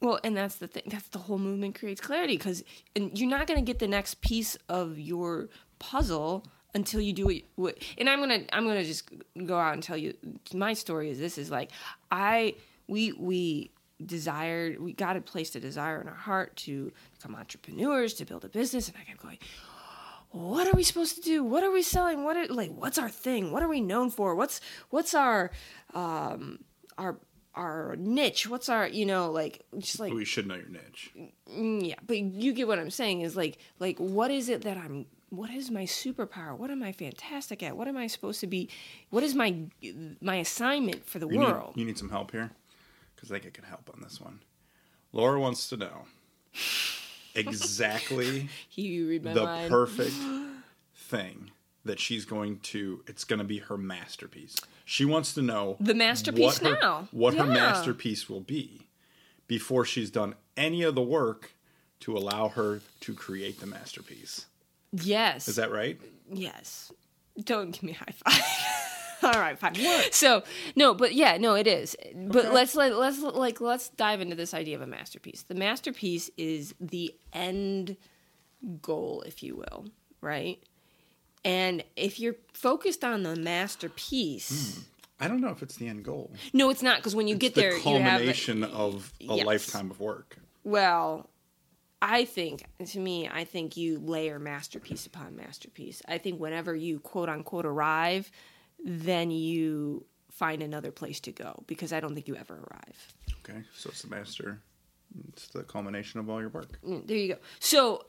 Well, 0.00 0.18
and 0.24 0.36
that's 0.36 0.56
the 0.56 0.66
thing. 0.66 0.84
That's 0.86 1.08
the 1.08 1.18
whole 1.18 1.38
movement 1.38 1.78
creates 1.78 2.00
clarity 2.00 2.36
because 2.36 2.64
and 2.96 3.16
you're 3.18 3.28
not 3.28 3.46
going 3.46 3.58
to 3.60 3.64
get 3.64 3.78
the 3.80 3.88
next 3.88 4.20
piece 4.22 4.56
of 4.68 4.98
your 4.98 5.48
puzzle 5.78 6.44
until 6.74 7.00
you 7.00 7.12
do 7.12 7.26
what, 7.26 7.36
what. 7.56 7.78
And 7.98 8.08
I'm 8.08 8.20
gonna 8.20 8.44
I'm 8.52 8.66
gonna 8.66 8.84
just 8.84 9.08
go 9.46 9.58
out 9.58 9.74
and 9.74 9.82
tell 9.82 9.96
you 9.96 10.14
my 10.54 10.74
story 10.74 11.10
is 11.10 11.18
this 11.18 11.38
is 11.38 11.50
like 11.50 11.70
I 12.10 12.54
we 12.86 13.12
we 13.12 13.70
desired 14.04 14.80
we 14.80 14.92
got 14.92 15.16
a 15.16 15.20
place 15.20 15.50
to 15.50 15.60
desire 15.60 16.00
in 16.00 16.08
our 16.08 16.14
heart 16.14 16.56
to 16.56 16.90
become 17.12 17.34
entrepreneurs 17.34 18.14
to 18.14 18.24
build 18.24 18.44
a 18.46 18.48
business 18.48 18.88
and 18.88 18.96
I 18.96 19.04
kept 19.04 19.20
going 19.20 19.38
what 20.30 20.68
are 20.68 20.76
we 20.76 20.84
supposed 20.84 21.16
to 21.16 21.22
do? 21.22 21.42
What 21.42 21.64
are 21.64 21.72
we 21.72 21.82
selling? 21.82 22.24
What 22.24 22.36
are, 22.36 22.46
like 22.46 22.70
what's 22.70 22.98
our 22.98 23.08
thing? 23.08 23.50
What 23.50 23.62
are 23.62 23.68
we 23.68 23.80
known 23.80 24.10
for? 24.10 24.34
What's 24.34 24.60
what's 24.90 25.14
our 25.14 25.50
um 25.92 26.60
our 26.96 27.18
our 27.54 27.96
niche? 27.98 28.48
What's 28.48 28.68
our 28.68 28.86
you 28.86 29.06
know 29.06 29.30
like 29.30 29.64
just 29.78 29.98
like 29.98 30.12
We 30.12 30.24
should 30.24 30.46
know 30.46 30.54
your 30.54 30.68
niche. 30.68 31.10
Mm, 31.52 31.88
yeah, 31.88 31.96
but 32.06 32.18
you 32.18 32.52
get 32.52 32.68
what 32.68 32.78
I'm 32.78 32.90
saying 32.90 33.22
is 33.22 33.36
like 33.36 33.58
like 33.80 33.98
what 33.98 34.30
is 34.30 34.48
it 34.48 34.62
that 34.62 34.76
I'm 34.76 35.06
what 35.30 35.50
is 35.50 35.70
my 35.70 35.84
superpower? 35.84 36.56
What 36.56 36.70
am 36.70 36.82
I 36.82 36.92
fantastic 36.92 37.62
at? 37.62 37.76
What 37.76 37.88
am 37.88 37.96
I 37.96 38.06
supposed 38.06 38.40
to 38.40 38.46
be? 38.46 38.68
What 39.10 39.22
is 39.22 39.34
my 39.34 39.54
my 40.20 40.36
assignment 40.36 41.06
for 41.06 41.18
the 41.18 41.28
You 41.28 41.38
world? 41.40 41.76
Need, 41.76 41.80
you 41.82 41.86
need 41.86 41.98
some 41.98 42.10
help 42.10 42.32
here? 42.32 42.50
Because 43.14 43.30
I 43.30 43.34
think 43.34 43.46
I 43.46 43.50
can 43.50 43.64
help 43.64 43.90
on 43.94 44.00
this 44.02 44.20
one. 44.20 44.40
Laura 45.12 45.40
wants 45.40 45.68
to 45.70 45.76
know 45.76 46.04
exactly 47.34 48.48
you 48.72 49.08
read 49.08 49.24
my 49.24 49.32
the 49.34 49.44
mind. 49.44 49.70
perfect 49.70 50.14
thing 50.94 51.50
that 51.84 51.98
she's 51.98 52.24
going 52.24 52.58
to 52.58 53.02
it's 53.06 53.24
going 53.24 53.38
to 53.38 53.44
be 53.44 53.58
her 53.58 53.76
masterpiece 53.78 54.56
she 54.84 55.04
wants 55.04 55.32
to 55.34 55.42
know 55.42 55.76
The 55.80 55.94
masterpiece 55.94 56.60
what 56.60 56.72
her, 56.72 56.78
now. 56.82 57.08
what 57.12 57.34
her 57.34 57.46
masterpiece 57.46 58.28
will 58.28 58.40
be 58.40 58.86
before 59.46 59.84
she's 59.84 60.10
done 60.10 60.34
any 60.56 60.82
of 60.82 60.94
the 60.94 61.02
work 61.02 61.52
to 62.00 62.16
allow 62.16 62.48
her 62.48 62.80
to 63.00 63.14
create 63.14 63.60
the 63.60 63.66
masterpiece 63.66 64.46
yes. 64.92 65.48
is 65.48 65.56
that 65.56 65.70
right 65.70 66.00
Yes. 66.32 66.92
Don't 67.42 67.72
give 67.72 67.82
me 67.82 67.92
a 67.92 67.94
high 67.96 68.12
five. 68.12 68.42
All 69.34 69.40
right, 69.40 69.58
fine. 69.58 69.74
So 70.12 70.42
no, 70.76 70.94
but 70.94 71.14
yeah, 71.14 71.36
no, 71.38 71.54
it 71.54 71.66
is. 71.66 71.96
But 72.14 72.44
Okay. 72.46 72.54
let's 72.54 72.74
let, 72.74 72.96
let's 72.96 73.20
like 73.20 73.60
let's 73.60 73.88
dive 73.90 74.20
into 74.20 74.36
this 74.36 74.54
idea 74.54 74.76
of 74.76 74.82
a 74.82 74.86
masterpiece. 74.86 75.42
The 75.42 75.54
masterpiece 75.54 76.30
is 76.36 76.74
the 76.80 77.14
end 77.32 77.96
goal, 78.80 79.22
if 79.26 79.42
you 79.42 79.56
will, 79.56 79.86
right? 80.20 80.62
And 81.44 81.82
if 81.96 82.20
you're 82.20 82.36
focused 82.52 83.02
on 83.04 83.22
the 83.22 83.34
masterpiece, 83.36 84.76
hmm. 84.76 84.80
i 85.24 85.28
don't 85.28 85.40
know 85.40 85.50
if 85.50 85.62
it's 85.62 85.76
the 85.76 85.88
end 85.88 86.04
goal 86.04 86.32
no, 86.52 86.70
it's 86.70 86.82
not 86.82 86.98
because 86.98 87.14
when 87.16 87.26
you 87.28 87.34
it's 87.34 87.40
get 87.42 87.54
the 87.54 87.60
there, 87.62 87.72
you 87.72 87.98
have 88.00 88.18
culmination 88.18 88.64
of 88.64 89.12
a 89.20 89.34
Yes. 89.36 89.46
lifetime 89.46 89.90
of 89.90 90.00
work 90.00 90.36
Well, 90.64 91.30
I 92.02 92.24
think, 92.24 92.64
to 92.86 92.98
me, 92.98 93.28
I 93.28 93.44
think 93.44 93.76
you 93.76 93.98
layer 93.98 94.38
masterpiece 94.38 95.06
upon 95.06 95.36
masterpiece. 95.36 96.00
I 96.08 96.18
think 96.18 96.40
whenever 96.40 96.74
you 96.74 96.98
quote 97.00 97.28
unquote 97.28 97.66
arrive, 97.66 98.30
then 98.82 99.30
you 99.30 100.06
find 100.30 100.62
another 100.62 100.90
place 100.92 101.20
to 101.20 101.32
go 101.32 101.62
because 101.66 101.92
I 101.92 102.00
don't 102.00 102.14
think 102.14 102.26
you 102.28 102.36
ever 102.36 102.54
arrive. 102.54 103.14
okay 103.44 103.62
so 103.76 103.90
it's 103.90 104.00
the 104.02 104.08
master 104.08 104.60
it's 105.28 105.48
the 105.48 105.62
culmination 105.64 106.20
of 106.20 106.30
all 106.30 106.40
your 106.40 106.48
work 106.50 106.78
Mm, 106.86 107.06
There 107.06 107.16
you 107.16 107.34
go. 107.34 107.40
So, 107.58 108.06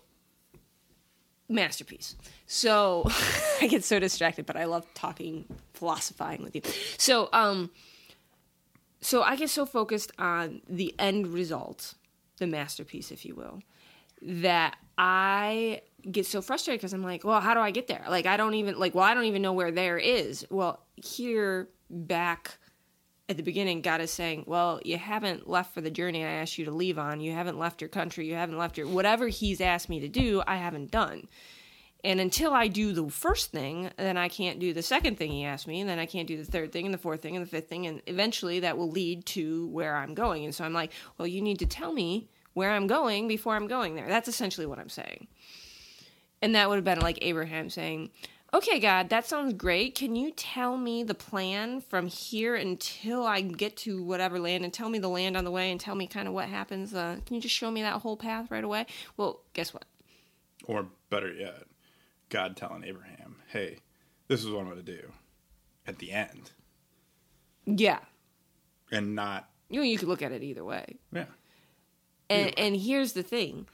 masterpiece. 1.50 2.16
So, 2.48 3.04
I 3.62 3.68
get 3.68 3.84
so 3.84 4.00
distracted, 4.00 4.46
but 4.46 4.56
I 4.56 4.66
love 4.66 4.86
talking, 4.94 5.46
philosophizing 5.74 6.44
with 6.44 6.56
you. 6.56 6.62
So, 6.98 7.28
um, 7.34 7.72
so 9.02 9.24
I 9.24 9.36
get 9.36 9.50
so 9.50 9.66
focused 9.66 10.12
on 10.18 10.62
the 10.70 10.94
end 11.00 11.28
result, 11.28 11.96
the 12.38 12.48
masterpiece, 12.48 13.12
if 13.12 13.26
you 13.26 13.36
will, 13.36 13.62
that 14.22 14.78
I 14.98 15.82
get 16.10 16.26
so 16.26 16.42
frustrated 16.42 16.80
because 16.80 16.94
I'm 16.94 17.04
like, 17.04 17.24
well, 17.24 17.42
how 17.42 17.54
do 17.54 17.60
I 17.60 17.72
get 17.72 17.88
there? 17.88 18.04
Like, 18.10 18.26
I 18.26 18.38
don't 18.38 18.54
even 18.56 18.78
like, 18.80 18.96
well, 18.96 19.04
I 19.04 19.14
don't 19.14 19.26
even 19.26 19.42
know 19.42 19.54
where 19.54 19.72
there 19.72 19.98
is. 19.98 20.46
Well, 20.50 20.84
here 20.96 21.70
back 21.90 22.58
at 23.30 23.38
the 23.38 23.44
beginning, 23.44 23.82
God 23.82 24.02
is 24.02 24.12
saying, 24.12 24.44
well, 24.48 24.82
you 24.84 24.98
haven't 24.98 25.50
left 25.50 25.74
for 25.74 25.82
the 25.82 25.92
journey 25.92 26.24
I 26.24 26.30
asked 26.30 26.58
you 26.58 26.66
to 26.66 26.72
leave 26.72 27.00
on. 27.00 27.22
You 27.22 27.32
haven't 27.32 27.58
left 27.58 27.82
your 27.82 27.90
country. 27.90 28.28
You 28.28 28.36
haven't 28.36 28.58
left 28.58 28.78
your 28.78 28.88
whatever 28.88 29.28
He's 29.28 29.62
asked 29.62 29.90
me 29.90 30.00
to 30.02 30.08
do. 30.08 30.44
I 30.46 30.58
haven't 30.58 30.92
done. 30.92 31.28
And 32.04 32.20
until 32.20 32.52
I 32.52 32.68
do 32.68 32.94
the 32.94 33.10
first 33.10 33.52
thing, 33.52 33.92
then 33.98 34.18
I 34.18 34.28
can't 34.28 34.60
do 34.60 34.74
the 34.74 34.82
second 34.82 35.18
thing 35.18 35.32
he 35.32 35.46
asked 35.46 35.68
me, 35.68 35.82
and 35.82 35.90
then 35.90 36.00
I 36.00 36.08
can't 36.08 36.28
do 36.28 36.36
the 36.36 36.52
third 36.52 36.72
thing, 36.72 36.86
and 36.86 36.94
the 36.94 36.98
fourth 36.98 37.22
thing, 37.22 37.36
and 37.36 37.46
the 37.46 37.50
fifth 37.50 37.70
thing, 37.70 37.86
and 37.86 38.02
eventually 38.08 38.62
that 38.62 38.76
will 38.76 38.90
lead 38.90 39.26
to 39.28 39.68
where 39.68 39.96
I'm 39.96 40.16
going. 40.16 40.44
And 40.44 40.54
so 40.54 40.64
I'm 40.64 40.74
like, 40.74 40.92
well, 41.18 41.28
you 41.28 41.42
need 41.42 41.60
to 41.60 41.68
tell 41.68 41.94
me 41.94 42.28
where 42.54 42.72
I'm 42.72 42.88
going 42.88 43.28
before 43.28 43.56
I'm 43.56 43.68
going 43.68 43.96
there. 43.96 44.08
That's 44.08 44.28
essentially 44.28 44.66
what 44.68 44.80
I'm 44.80 44.90
saying. 44.90 45.28
And 46.42 46.56
that 46.56 46.70
would 46.70 46.76
have 46.76 46.84
been 46.84 47.00
like 47.00 47.20
Abraham 47.22 47.70
saying, 47.70 48.10
Okay, 48.54 48.80
God, 48.80 49.08
that 49.10 49.26
sounds 49.26 49.54
great. 49.54 49.96
Can 49.96 50.14
you 50.18 50.32
tell 50.32 50.76
me 50.76 51.04
the 51.04 51.14
plan 51.14 51.80
from 51.80 52.08
here 52.08 52.54
until 52.54 53.26
I 53.26 53.40
get 53.40 53.78
to 53.78 54.04
whatever 54.04 54.40
land 54.40 54.66
and 54.66 54.74
tell 54.74 54.90
me 54.90 55.00
the 55.00 55.08
land 55.08 55.38
on 55.38 55.46
the 55.46 55.52
way 55.52 55.72
and 55.72 55.80
tell 55.80 55.96
me 55.96 56.06
kind 56.06 56.28
of 56.28 56.34
what 56.34 56.50
happens? 56.50 56.94
Uh, 56.94 57.20
can 57.26 57.36
you 57.36 57.42
just 57.42 57.56
show 57.56 57.72
me 57.72 57.82
that 57.82 58.02
whole 58.02 58.18
path 58.18 58.52
right 58.52 58.64
away? 58.66 58.88
Well, 59.16 59.40
guess 59.54 59.74
what? 59.74 59.86
Or 60.66 60.88
better 61.10 61.32
yet, 61.32 61.64
God 62.28 62.58
telling 62.58 62.84
Abraham, 62.84 63.38
hey, 63.48 63.78
this 64.28 64.44
is 64.44 64.50
what 64.50 64.60
I'm 64.60 64.66
going 64.66 64.84
to 64.84 64.98
do 64.98 65.12
at 65.88 66.00
the 66.00 66.12
end. 66.12 66.52
Yeah. 67.66 68.00
And 68.92 69.16
not, 69.16 69.50
You 69.70 69.80
know, 69.80 69.86
you 69.86 69.98
could 69.98 70.10
look 70.10 70.22
at 70.22 70.34
it 70.34 70.44
either 70.44 70.66
way. 70.66 70.98
yeah. 71.14 71.26
And 72.32 72.46
way. 72.46 72.54
and 72.58 72.76
here's 72.76 73.14
the 73.14 73.24
thing. 73.24 73.68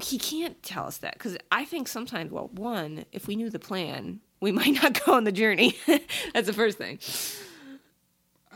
He 0.00 0.18
can't 0.18 0.62
tell 0.62 0.86
us 0.86 0.98
that 0.98 1.14
because 1.14 1.36
I 1.50 1.64
think 1.64 1.86
sometimes, 1.86 2.32
well, 2.32 2.48
one, 2.52 3.04
if 3.12 3.26
we 3.26 3.36
knew 3.36 3.50
the 3.50 3.58
plan, 3.58 4.20
we 4.40 4.52
might 4.60 4.82
not 4.82 5.04
go 5.04 5.14
on 5.14 5.24
the 5.24 5.32
journey. 5.32 5.76
That's 6.34 6.46
the 6.46 6.52
first 6.52 6.78
thing. 6.78 6.98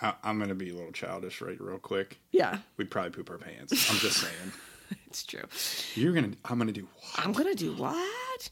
I, 0.00 0.14
I'm 0.22 0.38
going 0.38 0.48
to 0.48 0.54
be 0.54 0.70
a 0.70 0.74
little 0.74 0.92
childish 0.92 1.40
right 1.40 1.60
real 1.60 1.78
quick. 1.78 2.18
Yeah, 2.30 2.58
We'd 2.76 2.90
probably 2.90 3.10
poop 3.10 3.30
our 3.30 3.38
pants. 3.38 3.90
I'm 3.90 3.98
just 3.98 4.18
saying. 4.18 4.52
it's 5.06 5.24
true. 5.24 5.42
You're 5.94 6.12
going 6.12 6.32
to, 6.32 6.38
I'm 6.44 6.58
going 6.58 6.68
to 6.68 6.72
do 6.72 6.86
what? 6.94 7.26
I'm 7.26 7.32
gonna 7.32 7.54
do 7.54 7.72
what? 7.74 8.50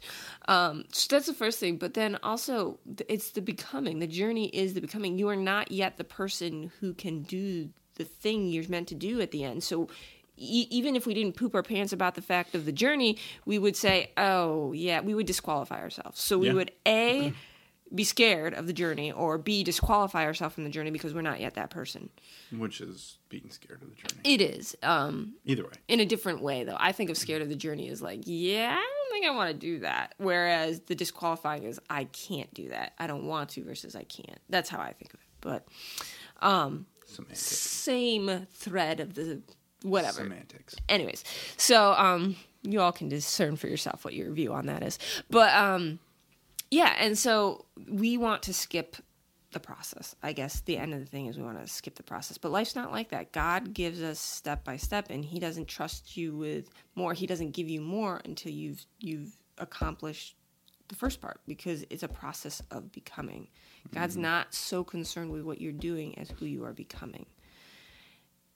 Um, 0.48 0.84
so 0.92 1.14
that's 1.14 1.26
the 1.26 1.34
first 1.34 1.58
thing. 1.58 1.76
But 1.76 1.94
then 1.94 2.18
also, 2.22 2.78
it's 3.08 3.30
the 3.30 3.42
becoming. 3.42 3.98
The 3.98 4.06
journey 4.06 4.46
is 4.48 4.74
the 4.74 4.80
becoming. 4.80 5.18
You 5.18 5.28
are 5.28 5.36
not 5.36 5.70
yet 5.70 5.96
the 5.96 6.04
person 6.04 6.70
who 6.80 6.94
can 6.94 7.22
do 7.22 7.70
the 7.96 8.04
thing 8.04 8.46
you're 8.48 8.68
meant 8.68 8.88
to 8.88 8.94
do 8.94 9.20
at 9.20 9.30
the 9.30 9.44
end. 9.44 9.62
So. 9.64 9.88
E- 10.36 10.66
even 10.70 10.96
if 10.96 11.06
we 11.06 11.14
didn't 11.14 11.36
poop 11.36 11.54
our 11.54 11.62
pants 11.62 11.92
about 11.92 12.16
the 12.16 12.20
fact 12.20 12.56
of 12.56 12.64
the 12.66 12.72
journey, 12.72 13.16
we 13.46 13.56
would 13.56 13.76
say, 13.76 14.10
"Oh, 14.16 14.72
yeah," 14.72 14.98
we 15.00 15.14
would 15.14 15.26
disqualify 15.26 15.78
ourselves. 15.80 16.20
So 16.20 16.38
we 16.38 16.48
Yeah. 16.48 16.54
would 16.54 16.72
a 16.84 17.32
be 17.94 18.02
scared 18.02 18.52
of 18.52 18.66
the 18.66 18.72
journey, 18.72 19.12
or 19.12 19.38
b 19.38 19.62
disqualify 19.62 20.24
ourselves 20.24 20.56
from 20.56 20.64
the 20.64 20.70
journey 20.70 20.90
because 20.90 21.14
we're 21.14 21.20
not 21.22 21.38
yet 21.38 21.54
that 21.54 21.70
person. 21.70 22.10
Which 22.50 22.80
is 22.80 23.18
being 23.28 23.48
scared 23.50 23.80
of 23.80 23.90
the 23.90 23.94
journey. 23.94 24.20
It 24.24 24.40
is. 24.40 24.74
Um, 24.82 25.34
Either 25.44 25.62
way. 25.62 25.70
in 25.86 26.00
a 26.00 26.04
different 26.04 26.42
way 26.42 26.64
though. 26.64 26.76
I 26.80 26.90
think 26.90 27.10
of 27.10 27.16
scared 27.16 27.40
of 27.40 27.48
the 27.48 27.54
journey 27.54 27.88
as 27.88 28.02
like, 28.02 28.22
yeah, 28.24 28.72
I 28.76 28.82
don't 28.82 29.12
think 29.12 29.26
I 29.26 29.30
want 29.36 29.50
to 29.52 29.56
do 29.56 29.78
that. 29.80 30.16
Whereas 30.18 30.80
the 30.80 30.96
disqualifying 30.96 31.62
is 31.62 31.78
I 31.88 32.04
can't 32.06 32.52
do 32.52 32.70
that. 32.70 32.94
I 32.98 33.06
don't 33.06 33.26
want 33.26 33.50
to 33.50 33.62
versus 33.62 33.94
I 33.94 34.02
can't. 34.02 34.40
That's 34.48 34.68
how 34.68 34.80
I 34.80 34.94
think 34.94 35.14
of 35.14 35.20
it. 35.20 35.26
But 35.40 35.68
Semantics. 37.06 37.40
same 37.40 38.46
thread 38.52 39.00
of 39.00 39.14
the 39.14 39.42
whatever. 39.82 40.22
Semantics. 40.22 40.74
Anyways, 40.88 41.24
so 41.56 41.92
um 41.94 42.36
you 42.62 42.80
all 42.80 42.92
can 42.92 43.08
discern 43.08 43.56
for 43.56 43.68
yourself 43.68 44.04
what 44.04 44.14
your 44.14 44.32
view 44.32 44.52
on 44.52 44.66
that 44.66 44.82
is. 44.82 44.98
But 45.30 45.54
um 45.54 45.98
yeah, 46.70 46.94
and 46.98 47.16
so 47.16 47.66
we 47.88 48.16
want 48.16 48.42
to 48.44 48.54
skip 48.54 48.96
the 49.52 49.60
process. 49.60 50.16
I 50.22 50.32
guess 50.32 50.60
the 50.60 50.76
end 50.76 50.92
of 50.92 51.00
the 51.00 51.06
thing 51.06 51.26
is 51.26 51.38
we 51.38 51.44
want 51.44 51.64
to 51.64 51.72
skip 51.72 51.94
the 51.94 52.02
process. 52.02 52.36
But 52.36 52.50
life's 52.50 52.74
not 52.74 52.90
like 52.90 53.10
that. 53.10 53.32
God 53.32 53.72
gives 53.72 54.02
us 54.02 54.18
step 54.18 54.64
by 54.64 54.76
step 54.76 55.06
and 55.10 55.24
he 55.24 55.38
doesn't 55.38 55.68
trust 55.68 56.16
you 56.16 56.36
with 56.36 56.68
more. 56.96 57.14
He 57.14 57.26
doesn't 57.26 57.52
give 57.52 57.68
you 57.68 57.80
more 57.80 58.20
until 58.24 58.52
you've 58.52 58.84
you've 58.98 59.36
accomplished 59.58 60.36
the 60.88 60.96
first 60.96 61.20
part 61.20 61.40
because 61.46 61.84
it's 61.88 62.02
a 62.02 62.08
process 62.08 62.60
of 62.70 62.92
becoming. 62.92 63.48
God's 63.92 64.14
mm-hmm. 64.14 64.22
not 64.22 64.54
so 64.54 64.84
concerned 64.84 65.30
with 65.30 65.42
what 65.42 65.60
you're 65.60 65.72
doing 65.72 66.18
as 66.18 66.30
who 66.30 66.46
you 66.46 66.64
are 66.64 66.72
becoming. 66.72 67.26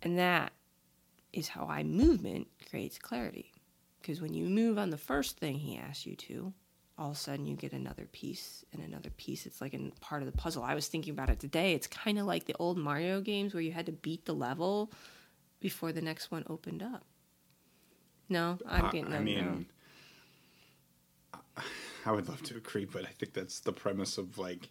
And 0.02 0.18
that 0.18 0.52
is 1.32 1.48
how 1.48 1.66
I 1.66 1.82
movement 1.82 2.48
creates 2.68 2.98
clarity. 2.98 3.52
Because 4.00 4.20
when 4.20 4.32
you 4.32 4.46
move 4.46 4.78
on 4.78 4.90
the 4.90 4.96
first 4.96 5.38
thing 5.38 5.58
he 5.58 5.76
asks 5.76 6.06
you 6.06 6.16
to, 6.16 6.52
all 6.98 7.10
of 7.10 7.16
a 7.16 7.18
sudden 7.18 7.46
you 7.46 7.54
get 7.54 7.72
another 7.72 8.06
piece 8.10 8.64
and 8.72 8.82
another 8.82 9.10
piece. 9.10 9.46
It's 9.46 9.60
like 9.60 9.74
a 9.74 9.90
part 10.00 10.22
of 10.22 10.26
the 10.26 10.36
puzzle. 10.36 10.62
I 10.64 10.74
was 10.74 10.88
thinking 10.88 11.12
about 11.12 11.30
it 11.30 11.38
today. 11.38 11.74
It's 11.74 11.86
kind 11.86 12.18
of 12.18 12.26
like 12.26 12.46
the 12.46 12.56
old 12.58 12.76
Mario 12.76 13.20
games 13.20 13.54
where 13.54 13.62
you 13.62 13.72
had 13.72 13.86
to 13.86 13.92
beat 13.92 14.24
the 14.24 14.34
level 14.34 14.90
before 15.60 15.92
the 15.92 16.02
next 16.02 16.30
one 16.30 16.44
opened 16.48 16.82
up. 16.82 17.04
No, 18.28 18.58
I'm 18.68 18.86
I, 18.86 18.90
getting. 18.90 19.12
I 19.12 19.18
no, 19.18 19.24
mean, 19.24 19.66
I 22.04 22.12
would 22.12 22.28
love 22.28 22.42
to 22.44 22.56
agree, 22.56 22.84
but 22.84 23.04
I 23.04 23.08
think 23.08 23.32
that's 23.32 23.60
the 23.60 23.72
premise 23.72 24.18
of 24.18 24.38
like 24.38 24.70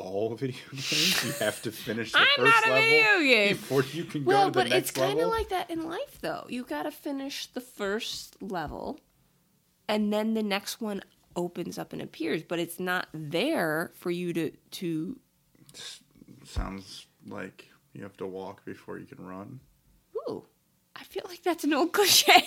all 0.00 0.34
video 0.36 0.56
games. 0.72 1.24
You 1.24 1.32
have 1.40 1.62
to 1.62 1.72
finish 1.72 2.12
the 2.12 2.18
I'm 2.18 2.26
first 2.36 2.54
not 2.54 2.66
a 2.66 2.70
level 2.70 2.88
video 2.88 3.20
game. 3.20 3.48
before 3.56 3.82
you 3.84 4.04
can 4.04 4.24
well, 4.24 4.50
go 4.50 4.62
to 4.62 4.68
the 4.68 4.74
next 4.74 4.96
level. 4.96 5.16
but 5.16 5.18
it's 5.18 5.18
kind 5.18 5.20
of 5.20 5.28
like 5.28 5.48
that 5.50 5.70
in 5.70 5.88
life, 5.88 6.18
though. 6.20 6.46
You 6.48 6.64
got 6.64 6.84
to 6.84 6.90
finish 6.90 7.46
the 7.46 7.60
first 7.60 8.42
level, 8.42 8.98
and 9.88 10.12
then 10.12 10.34
the 10.34 10.42
next 10.42 10.80
one 10.80 11.02
opens 11.36 11.78
up 11.78 11.92
and 11.92 12.02
appears. 12.02 12.42
But 12.42 12.58
it's 12.58 12.80
not 12.80 13.08
there 13.12 13.92
for 13.94 14.10
you 14.10 14.32
to 14.32 14.50
to. 14.72 15.18
Sounds 16.44 17.06
like 17.26 17.68
you 17.92 18.02
have 18.02 18.16
to 18.18 18.26
walk 18.26 18.64
before 18.64 18.98
you 18.98 19.06
can 19.06 19.24
run. 19.24 19.60
Ooh, 20.28 20.44
I 20.96 21.04
feel 21.04 21.22
like 21.28 21.42
that's 21.42 21.64
an 21.64 21.74
old 21.74 21.92
cliche. 21.94 22.44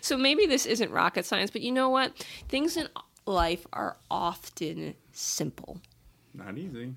so 0.00 0.16
maybe 0.16 0.46
this 0.46 0.66
isn't 0.66 0.90
rocket 0.90 1.24
science, 1.26 1.50
but 1.50 1.60
you 1.62 1.72
know 1.72 1.88
what? 1.88 2.24
Things 2.48 2.76
in 2.76 2.88
life 3.26 3.66
are 3.72 3.96
often 4.10 4.94
simple. 5.12 5.80
Not 6.34 6.58
easy. 6.58 6.94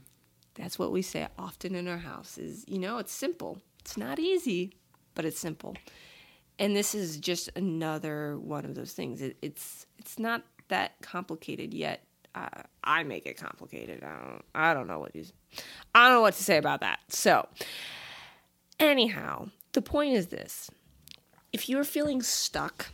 That's 0.55 0.79
what 0.79 0.91
we 0.91 1.03
say 1.03 1.27
often 1.37 1.75
in 1.75 1.87
our 1.87 1.97
house 1.97 2.37
is, 2.37 2.65
you 2.67 2.79
know, 2.79 2.97
it's 2.97 3.11
simple. 3.11 3.61
It's 3.79 3.95
not 3.95 4.17
easy, 4.17 4.73
but 5.13 5.23
it's 5.23 5.39
simple. 5.39 5.75
And 6.57 6.75
this 6.75 6.95
is 6.95 7.17
just 7.17 7.49
another 7.55 8.37
one 8.39 8.65
of 8.65 8.73
those 8.73 8.93
things. 8.93 9.21
It, 9.21 9.37
it's 9.43 9.85
it's 9.99 10.17
not 10.17 10.43
that 10.69 10.93
complicated 11.01 11.73
yet. 11.73 12.03
Uh, 12.33 12.63
I 12.83 13.03
make 13.03 13.27
it 13.27 13.37
complicated. 13.37 14.03
I 14.03 14.09
don't, 14.09 14.45
I 14.55 14.73
don't 14.73 14.87
know 14.87 14.99
what 14.99 15.15
you, 15.15 15.25
I 15.93 16.07
don't 16.07 16.17
know 16.17 16.21
what 16.21 16.33
to 16.33 16.43
say 16.43 16.57
about 16.57 16.81
that. 16.81 16.99
So, 17.09 17.47
anyhow, 18.79 19.49
the 19.73 19.83
point 19.83 20.15
is 20.15 20.27
this: 20.27 20.71
if 21.53 21.69
you're 21.69 21.83
feeling 21.83 22.23
stuck, 22.23 22.87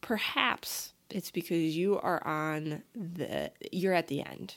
perhaps 0.00 0.92
it's 1.10 1.32
because 1.32 1.76
you 1.76 1.98
are 1.98 2.24
on 2.24 2.82
the 2.94 3.50
you're 3.72 3.94
at 3.94 4.06
the 4.06 4.24
end 4.24 4.54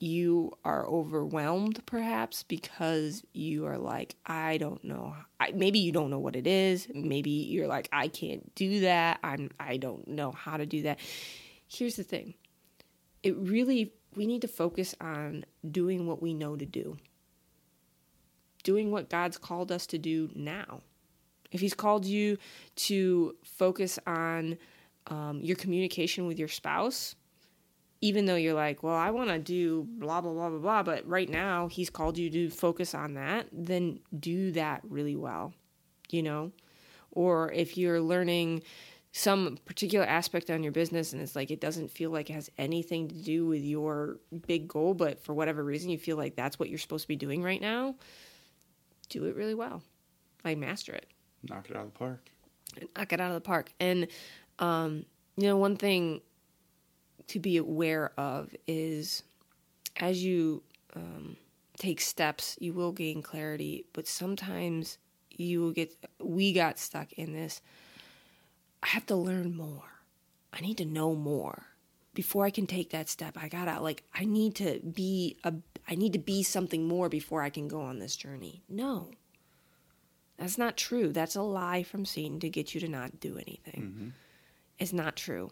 you 0.00 0.52
are 0.64 0.86
overwhelmed 0.86 1.84
perhaps 1.84 2.44
because 2.44 3.24
you 3.32 3.66
are 3.66 3.78
like 3.78 4.14
i 4.26 4.56
don't 4.56 4.84
know 4.84 5.14
I, 5.40 5.52
maybe 5.52 5.78
you 5.78 5.92
don't 5.92 6.10
know 6.10 6.18
what 6.18 6.36
it 6.36 6.46
is. 6.46 6.88
Maybe 6.92 7.30
you're 7.30 7.68
like 7.68 7.88
i 7.92 8.08
can't 8.08 8.54
do 8.54 8.80
that. 8.80 9.20
I'm 9.22 9.50
i 9.60 9.76
don't 9.76 10.06
know 10.08 10.32
how 10.32 10.56
to 10.56 10.66
do 10.66 10.82
that. 10.82 10.98
Here's 11.68 11.96
the 11.96 12.02
thing. 12.02 12.34
It 13.22 13.36
really 13.36 13.92
we 14.16 14.26
need 14.26 14.42
to 14.42 14.48
focus 14.48 14.94
on 15.00 15.44
doing 15.70 16.06
what 16.06 16.20
we 16.22 16.34
know 16.34 16.56
to 16.56 16.66
do. 16.66 16.96
Doing 18.64 18.90
what 18.90 19.10
god's 19.10 19.38
called 19.38 19.70
us 19.70 19.86
to 19.88 19.98
do 19.98 20.30
now. 20.34 20.80
If 21.50 21.60
he's 21.60 21.74
called 21.74 22.04
you 22.04 22.36
to 22.76 23.36
focus 23.42 23.98
on 24.06 24.58
um, 25.06 25.40
your 25.42 25.56
communication 25.56 26.26
with 26.26 26.38
your 26.38 26.48
spouse 26.48 27.14
even 28.00 28.26
though 28.26 28.36
you're 28.36 28.54
like, 28.54 28.82
well, 28.82 28.94
I 28.94 29.10
want 29.10 29.30
to 29.30 29.38
do 29.38 29.86
blah, 29.98 30.20
blah, 30.20 30.32
blah, 30.32 30.50
blah, 30.50 30.58
blah, 30.58 30.82
but 30.82 31.06
right 31.08 31.28
now 31.28 31.66
he's 31.68 31.90
called 31.90 32.16
you 32.16 32.30
to 32.30 32.50
focus 32.50 32.94
on 32.94 33.14
that, 33.14 33.46
then 33.52 34.00
do 34.18 34.52
that 34.52 34.82
really 34.88 35.16
well, 35.16 35.52
you 36.10 36.22
know? 36.22 36.52
Or 37.10 37.50
if 37.52 37.76
you're 37.76 38.00
learning 38.00 38.62
some 39.10 39.58
particular 39.64 40.06
aspect 40.06 40.50
on 40.50 40.62
your 40.62 40.70
business 40.70 41.12
and 41.12 41.20
it's 41.20 41.34
like 41.34 41.50
it 41.50 41.60
doesn't 41.60 41.90
feel 41.90 42.10
like 42.10 42.30
it 42.30 42.34
has 42.34 42.50
anything 42.58 43.08
to 43.08 43.14
do 43.16 43.46
with 43.46 43.62
your 43.64 44.18
big 44.46 44.68
goal, 44.68 44.94
but 44.94 45.18
for 45.24 45.34
whatever 45.34 45.64
reason 45.64 45.90
you 45.90 45.98
feel 45.98 46.16
like 46.16 46.36
that's 46.36 46.58
what 46.58 46.68
you're 46.68 46.78
supposed 46.78 47.02
to 47.04 47.08
be 47.08 47.16
doing 47.16 47.42
right 47.42 47.60
now, 47.60 47.96
do 49.08 49.24
it 49.24 49.34
really 49.34 49.54
well. 49.54 49.82
Like 50.44 50.58
master 50.58 50.92
it 50.92 51.06
Knock 51.48 51.70
it 51.70 51.76
out 51.76 51.86
of 51.86 51.92
the 51.92 51.98
park. 51.98 52.30
knock 52.96 53.12
it 53.12 53.20
out 53.20 53.28
of 53.28 53.34
the 53.34 53.40
park. 53.40 53.72
And 53.80 54.06
um, 54.58 55.04
you 55.36 55.46
know, 55.46 55.56
one 55.56 55.76
thing 55.76 56.20
to 57.28 57.38
be 57.38 57.56
aware 57.56 58.12
of 58.18 58.54
is 58.66 59.22
as 59.96 60.24
you 60.24 60.62
um, 60.94 61.36
take 61.76 62.00
steps, 62.00 62.56
you 62.60 62.72
will 62.72 62.92
gain 62.92 63.22
clarity, 63.22 63.84
but 63.92 64.06
sometimes 64.06 64.98
you 65.30 65.60
will 65.60 65.72
get. 65.72 65.94
We 66.20 66.52
got 66.52 66.78
stuck 66.78 67.12
in 67.12 67.32
this. 67.32 67.60
I 68.82 68.88
have 68.88 69.06
to 69.06 69.16
learn 69.16 69.56
more. 69.56 69.84
I 70.52 70.60
need 70.60 70.78
to 70.78 70.84
know 70.84 71.14
more 71.14 71.66
before 72.14 72.44
I 72.44 72.50
can 72.50 72.66
take 72.66 72.90
that 72.90 73.08
step. 73.08 73.36
I 73.40 73.48
gotta 73.48 73.80
like. 73.80 74.04
I 74.14 74.24
need 74.24 74.54
to 74.56 74.80
be 74.80 75.36
a. 75.44 75.54
I 75.88 75.94
need 75.94 76.12
to 76.14 76.18
be 76.18 76.42
something 76.42 76.86
more 76.86 77.08
before 77.08 77.42
I 77.42 77.50
can 77.50 77.68
go 77.68 77.80
on 77.80 77.98
this 77.98 78.16
journey. 78.16 78.62
No, 78.68 79.10
that's 80.38 80.58
not 80.58 80.76
true. 80.76 81.12
That's 81.12 81.36
a 81.36 81.42
lie 81.42 81.82
from 81.82 82.04
Satan 82.04 82.40
to 82.40 82.48
get 82.48 82.74
you 82.74 82.80
to 82.80 82.88
not 82.88 83.20
do 83.20 83.34
anything. 83.38 83.82
It's 84.78 84.92
not 84.92 85.16
true. 85.16 85.50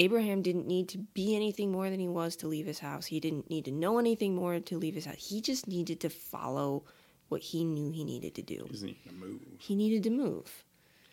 Abraham 0.00 0.40
didn't 0.40 0.66
need 0.66 0.88
to 0.88 0.98
be 0.98 1.36
anything 1.36 1.70
more 1.70 1.90
than 1.90 2.00
he 2.00 2.08
was 2.08 2.34
to 2.36 2.48
leave 2.48 2.64
his 2.64 2.78
house. 2.78 3.04
He 3.04 3.20
didn't 3.20 3.50
need 3.50 3.66
to 3.66 3.70
know 3.70 3.98
anything 3.98 4.34
more 4.34 4.58
to 4.58 4.78
leave 4.78 4.94
his 4.94 5.04
house. 5.04 5.16
He 5.18 5.42
just 5.42 5.68
needed 5.68 6.00
to 6.00 6.08
follow 6.08 6.84
what 7.28 7.42
he 7.42 7.64
knew 7.64 7.90
he 7.90 8.02
needed 8.02 8.34
to 8.36 8.42
do. 8.42 8.66
He's 8.70 8.82
needing 8.82 9.02
to 9.06 9.14
move. 9.14 9.40
He 9.58 9.74
needed 9.74 10.02
to 10.04 10.10
move. 10.10 10.64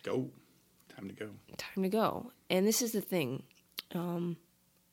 Go. 0.03 0.29
Time 0.95 1.09
to 1.09 1.13
go. 1.13 1.29
Time 1.57 1.83
to 1.83 1.89
go. 1.89 2.31
And 2.49 2.65
this 2.65 2.81
is 2.81 2.93
the 2.93 3.01
thing. 3.01 3.43
Um, 3.93 4.37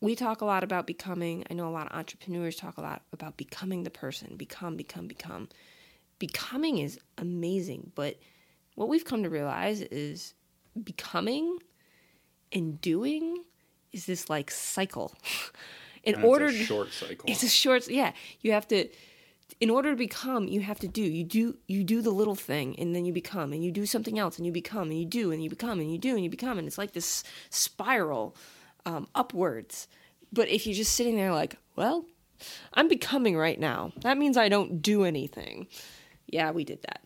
we 0.00 0.16
talk 0.16 0.40
a 0.40 0.44
lot 0.44 0.64
about 0.64 0.88
becoming. 0.88 1.44
I 1.48 1.54
know 1.54 1.68
a 1.68 1.70
lot 1.70 1.86
of 1.86 1.96
entrepreneurs 1.96 2.56
talk 2.56 2.76
a 2.78 2.82
lot 2.82 3.02
about 3.12 3.36
becoming 3.36 3.84
the 3.84 3.90
person. 3.90 4.34
Become, 4.36 4.76
become, 4.76 5.06
become. 5.06 5.48
Becoming 6.18 6.78
is 6.78 6.98
amazing, 7.16 7.92
but 7.94 8.18
what 8.74 8.88
we've 8.88 9.04
come 9.04 9.22
to 9.22 9.30
realize 9.30 9.80
is 9.80 10.34
becoming 10.82 11.58
and 12.50 12.80
doing 12.80 13.44
is 13.94 14.06
this 14.06 14.28
like 14.28 14.50
cycle. 14.50 15.14
In 16.04 16.16
And 16.16 16.24
order 16.24 16.52
short 16.52 16.92
cycle. 16.92 17.24
it's 17.26 17.42
a 17.42 17.48
short 17.48 17.88
yeah. 17.88 18.12
You 18.42 18.52
have 18.52 18.68
to 18.68 18.88
in 19.58 19.70
order 19.70 19.90
to 19.90 19.96
become 19.96 20.46
you 20.48 20.60
have 20.60 20.78
to 20.80 20.88
do. 20.88 21.00
You 21.02 21.24
do 21.24 21.56
you 21.66 21.82
do 21.82 22.02
the 22.02 22.10
little 22.10 22.34
thing 22.34 22.78
and 22.78 22.94
then 22.94 23.06
you 23.06 23.12
become 23.12 23.54
and 23.54 23.64
you 23.64 23.72
do 23.72 23.86
something 23.86 24.18
else 24.18 24.36
and 24.36 24.44
you 24.44 24.52
become 24.52 24.90
and 24.90 24.98
you 24.98 25.06
do 25.06 25.32
and 25.32 25.42
you 25.42 25.48
become 25.48 25.80
and 25.80 25.90
you 25.90 25.96
do 25.96 26.14
and 26.14 26.22
you 26.22 26.28
become 26.28 26.58
and 26.58 26.66
it's 26.66 26.76
like 26.76 26.92
this 26.92 27.24
spiral 27.48 28.36
um, 28.84 29.08
upwards. 29.14 29.88
But 30.30 30.48
if 30.48 30.66
you're 30.66 30.74
just 30.76 30.92
sitting 30.94 31.16
there 31.16 31.32
like 31.32 31.56
well 31.76 32.04
i'm 32.74 32.88
becoming 32.88 33.36
right 33.36 33.58
now 33.58 33.92
that 34.02 34.18
means 34.18 34.36
i 34.36 34.48
don't 34.50 34.82
do 34.82 35.04
anything. 35.04 35.68
Yeah 36.26 36.50
we 36.50 36.64
did 36.64 36.82
that 36.82 37.00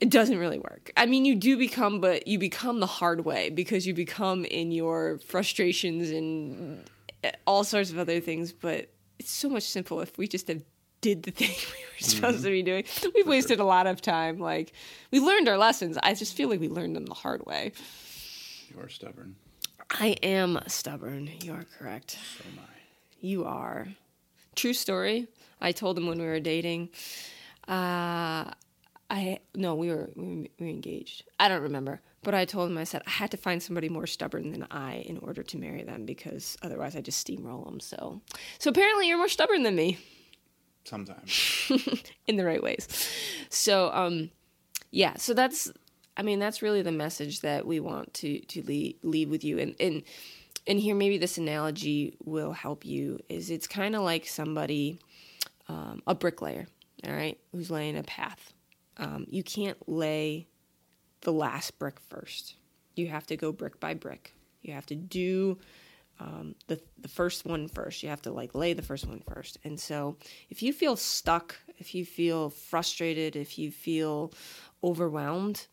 it 0.00 0.10
doesn't 0.10 0.38
really 0.38 0.58
work 0.58 0.90
i 0.96 1.06
mean 1.06 1.24
you 1.24 1.34
do 1.34 1.56
become 1.56 2.00
but 2.00 2.26
you 2.26 2.38
become 2.38 2.80
the 2.80 2.86
hard 2.86 3.24
way 3.24 3.50
because 3.50 3.86
you 3.86 3.94
become 3.94 4.44
in 4.46 4.72
your 4.72 5.18
frustrations 5.18 6.10
and 6.10 6.84
all 7.46 7.64
sorts 7.64 7.90
of 7.90 7.98
other 7.98 8.20
things, 8.20 8.52
but 8.52 8.88
it's 9.18 9.30
so 9.30 9.48
much 9.48 9.64
simpler 9.64 10.02
if 10.02 10.16
we 10.16 10.26
just 10.26 10.48
have 10.48 10.62
did 11.00 11.22
the 11.22 11.30
thing 11.40 11.48
we 11.48 11.84
were 11.84 12.00
supposed 12.00 12.42
to 12.44 12.50
be 12.50 12.62
doing. 12.62 12.84
We've 13.14 13.26
wasted 13.26 13.60
a 13.60 13.64
lot 13.64 13.86
of 13.86 14.00
time. 14.00 14.38
Like 14.38 14.72
we 15.10 15.20
learned 15.20 15.48
our 15.48 15.58
lessons. 15.58 15.98
I 16.02 16.14
just 16.14 16.34
feel 16.34 16.48
like 16.48 16.60
we 16.60 16.68
learned 16.68 16.96
them 16.96 17.06
the 17.06 17.14
hard 17.14 17.44
way. 17.46 17.72
You 18.68 18.80
are 18.80 18.88
stubborn. 18.88 19.36
I 19.90 20.16
am 20.22 20.60
stubborn. 20.66 21.30
You 21.42 21.52
are 21.52 21.66
correct. 21.78 22.12
So 22.12 22.44
am 22.46 22.60
I. 22.60 22.72
You 23.20 23.44
are. 23.44 23.88
True 24.54 24.72
story. 24.72 25.26
I 25.60 25.72
told 25.72 25.98
him 25.98 26.06
when 26.06 26.18
we 26.18 26.26
were 26.26 26.40
dating. 26.40 26.90
Uh, 27.66 28.50
I 29.10 29.40
no, 29.54 29.74
we 29.74 29.88
were 29.88 30.10
we 30.14 30.24
were 30.24 30.34
we 30.34 30.50
were 30.60 30.66
engaged. 30.66 31.24
I 31.38 31.48
don't 31.48 31.62
remember, 31.62 32.00
but 32.22 32.34
I 32.34 32.44
told 32.44 32.70
him 32.70 32.78
I 32.78 32.84
said 32.84 33.02
I 33.06 33.10
had 33.10 33.32
to 33.32 33.36
find 33.36 33.62
somebody 33.62 33.88
more 33.88 34.06
stubborn 34.06 34.52
than 34.52 34.66
I 34.70 35.04
in 35.06 35.18
order 35.18 35.42
to 35.42 35.58
marry 35.58 35.82
them 35.82 36.06
because 36.06 36.56
otherwise 36.62 36.94
I 36.94 37.00
just 37.00 37.26
steamroll 37.26 37.64
them. 37.64 37.80
So, 37.80 38.22
so 38.58 38.70
apparently 38.70 39.08
you're 39.08 39.18
more 39.18 39.28
stubborn 39.28 39.64
than 39.64 39.74
me 39.74 39.98
Sometimes. 40.84 41.70
in 42.26 42.36
the 42.36 42.44
right 42.44 42.62
ways. 42.62 42.88
So, 43.48 43.90
um, 43.92 44.30
yeah. 44.90 45.16
So 45.16 45.34
that's, 45.34 45.70
I 46.16 46.22
mean, 46.22 46.38
that's 46.38 46.62
really 46.62 46.82
the 46.82 46.92
message 46.92 47.40
that 47.40 47.66
we 47.66 47.80
want 47.80 48.14
to 48.14 48.40
to 48.40 48.62
leave, 48.62 48.96
leave 49.02 49.30
with 49.30 49.44
you. 49.44 49.58
And 49.58 49.74
and 49.78 50.02
and 50.66 50.80
here 50.80 50.94
maybe 50.94 51.18
this 51.18 51.38
analogy 51.38 52.16
will 52.24 52.52
help 52.52 52.84
you. 52.84 53.20
Is 53.28 53.50
it's 53.50 53.66
kind 53.66 53.94
of 53.94 54.02
like 54.02 54.26
somebody, 54.26 54.98
um, 55.68 56.02
a 56.06 56.14
bricklayer, 56.14 56.66
all 57.06 57.12
right, 57.12 57.38
who's 57.52 57.70
laying 57.70 57.96
a 57.96 58.02
path. 58.02 58.52
Um, 59.00 59.26
you 59.28 59.42
can't 59.42 59.78
lay 59.88 60.46
the 61.22 61.32
last 61.32 61.78
brick 61.78 61.98
first. 61.98 62.54
You 62.94 63.08
have 63.08 63.26
to 63.28 63.36
go 63.36 63.50
brick 63.50 63.80
by 63.80 63.94
brick. 63.94 64.34
You 64.62 64.74
have 64.74 64.86
to 64.86 64.94
do 64.94 65.58
um, 66.20 66.54
the 66.66 66.80
the 66.98 67.08
first 67.08 67.46
one 67.46 67.66
first. 67.66 68.02
You 68.02 68.10
have 68.10 68.22
to 68.22 68.30
like 68.30 68.54
lay 68.54 68.74
the 68.74 68.82
first 68.82 69.06
one 69.06 69.22
first. 69.26 69.58
And 69.64 69.80
so, 69.80 70.16
if 70.50 70.62
you 70.62 70.72
feel 70.72 70.96
stuck, 70.96 71.56
if 71.78 71.94
you 71.94 72.04
feel 72.04 72.50
frustrated, 72.50 73.36
if 73.36 73.58
you 73.58 73.70
feel 73.70 74.32
overwhelmed, 74.84 75.66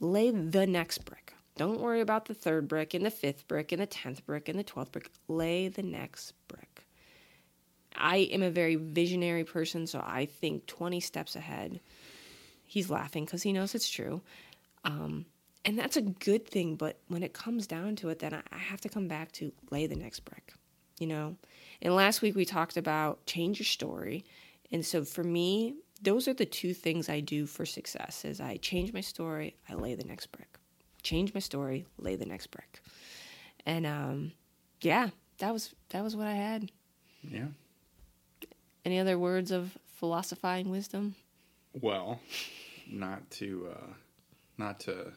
lay 0.00 0.30
the 0.30 0.66
next 0.66 1.04
brick. 1.04 1.34
Don't 1.56 1.80
worry 1.80 2.00
about 2.00 2.24
the 2.24 2.34
third 2.34 2.66
brick 2.66 2.92
and 2.92 3.06
the 3.06 3.10
fifth 3.10 3.46
brick 3.46 3.70
and 3.70 3.80
the 3.80 3.86
tenth 3.86 4.26
brick 4.26 4.48
and 4.48 4.58
the 4.58 4.64
twelfth 4.64 4.90
brick. 4.90 5.10
Lay 5.28 5.68
the 5.68 5.82
next 5.82 6.32
brick. 6.48 6.86
I 7.94 8.16
am 8.32 8.42
a 8.42 8.50
very 8.50 8.74
visionary 8.76 9.44
person, 9.44 9.86
so 9.86 10.02
I 10.04 10.26
think 10.26 10.66
20 10.66 10.98
steps 11.00 11.36
ahead. 11.36 11.78
He's 12.72 12.88
laughing 12.88 13.26
because 13.26 13.42
he 13.42 13.52
knows 13.52 13.74
it's 13.74 13.90
true. 13.90 14.22
Um, 14.82 15.26
and 15.62 15.78
that's 15.78 15.98
a 15.98 16.00
good 16.00 16.48
thing, 16.48 16.76
but 16.76 16.98
when 17.08 17.22
it 17.22 17.34
comes 17.34 17.66
down 17.66 17.96
to 17.96 18.08
it, 18.08 18.20
then 18.20 18.32
I, 18.32 18.40
I 18.50 18.56
have 18.56 18.80
to 18.80 18.88
come 18.88 19.08
back 19.08 19.30
to 19.32 19.52
lay 19.70 19.86
the 19.86 19.94
next 19.94 20.20
brick, 20.20 20.54
you 20.98 21.06
know? 21.06 21.36
And 21.82 21.94
last 21.94 22.22
week 22.22 22.34
we 22.34 22.46
talked 22.46 22.78
about 22.78 23.26
change 23.26 23.58
your 23.58 23.66
story. 23.66 24.24
And 24.70 24.86
so 24.86 25.04
for 25.04 25.22
me, 25.22 25.74
those 26.00 26.26
are 26.28 26.32
the 26.32 26.46
two 26.46 26.72
things 26.72 27.10
I 27.10 27.20
do 27.20 27.44
for 27.44 27.66
success 27.66 28.24
is 28.24 28.40
I 28.40 28.56
change 28.56 28.94
my 28.94 29.02
story, 29.02 29.54
I 29.68 29.74
lay 29.74 29.94
the 29.94 30.04
next 30.04 30.32
brick. 30.32 30.56
Change 31.02 31.34
my 31.34 31.40
story, 31.40 31.84
lay 31.98 32.16
the 32.16 32.24
next 32.24 32.46
brick. 32.46 32.80
And 33.66 33.84
um, 33.84 34.32
yeah, 34.80 35.10
that 35.40 35.52
was 35.52 35.74
that 35.90 36.02
was 36.02 36.16
what 36.16 36.26
I 36.26 36.36
had. 36.36 36.72
Yeah. 37.22 37.48
Any 38.86 38.98
other 38.98 39.18
words 39.18 39.50
of 39.50 39.76
philosophizing 39.98 40.70
wisdom? 40.70 41.16
Well, 41.74 42.20
not 42.92 43.28
to, 43.32 43.68
uh, 43.72 43.92
not 44.58 44.80
to. 44.80 45.12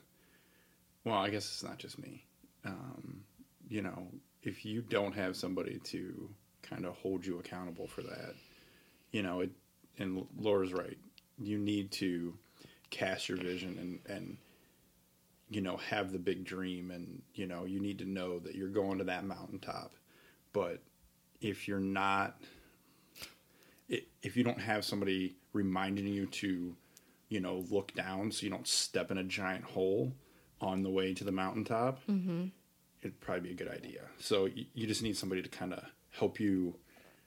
Well, 1.03 1.15
I 1.15 1.29
guess 1.29 1.45
it's 1.45 1.63
not 1.63 1.77
just 1.77 1.99
me. 1.99 2.25
Um, 2.65 3.21
you 3.67 3.81
know, 3.81 4.07
if 4.43 4.65
you 4.65 4.81
don't 4.81 5.13
have 5.13 5.35
somebody 5.35 5.79
to 5.85 6.29
kind 6.63 6.85
of 6.85 6.95
hold 6.95 7.25
you 7.25 7.39
accountable 7.39 7.88
for 7.88 8.01
that, 8.01 8.33
you 9.11 9.21
know, 9.21 9.41
it. 9.41 9.51
And 9.97 10.25
Laura's 10.38 10.73
right. 10.73 10.97
You 11.38 11.57
need 11.57 11.91
to 11.93 12.33
cast 12.89 13.29
your 13.29 13.38
vision 13.38 13.77
and 13.79 14.15
and 14.15 14.38
you 15.49 15.61
know 15.61 15.77
have 15.77 16.11
the 16.11 16.19
big 16.19 16.43
dream 16.43 16.91
and 16.91 17.21
you 17.33 17.45
know 17.45 17.65
you 17.65 17.79
need 17.79 17.97
to 17.99 18.05
know 18.05 18.39
that 18.39 18.55
you're 18.55 18.69
going 18.69 18.97
to 18.97 19.03
that 19.03 19.25
mountaintop 19.25 19.91
but 20.53 20.81
if 21.41 21.67
you're 21.67 21.79
not 21.79 22.38
if 23.88 24.35
you 24.35 24.43
don't 24.43 24.59
have 24.59 24.83
somebody 24.83 25.35
reminding 25.53 26.07
you 26.07 26.25
to, 26.27 26.75
you 27.29 27.39
know, 27.39 27.63
look 27.69 27.93
down 27.93 28.31
so 28.31 28.43
you 28.43 28.49
don't 28.49 28.67
step 28.67 29.11
in 29.11 29.17
a 29.17 29.23
giant 29.23 29.63
hole 29.63 30.13
on 30.61 30.83
the 30.83 30.89
way 30.89 31.13
to 31.13 31.23
the 31.23 31.31
mountaintop, 31.31 31.99
mm-hmm. 32.07 32.45
it'd 33.01 33.19
probably 33.19 33.49
be 33.49 33.51
a 33.51 33.65
good 33.65 33.73
idea. 33.73 34.01
So 34.19 34.45
you, 34.45 34.65
you 34.73 34.88
just 34.88 35.03
need 35.03 35.17
somebody 35.17 35.41
to 35.41 35.49
kind 35.49 35.73
of 35.73 35.83
help 36.11 36.39
you 36.39 36.75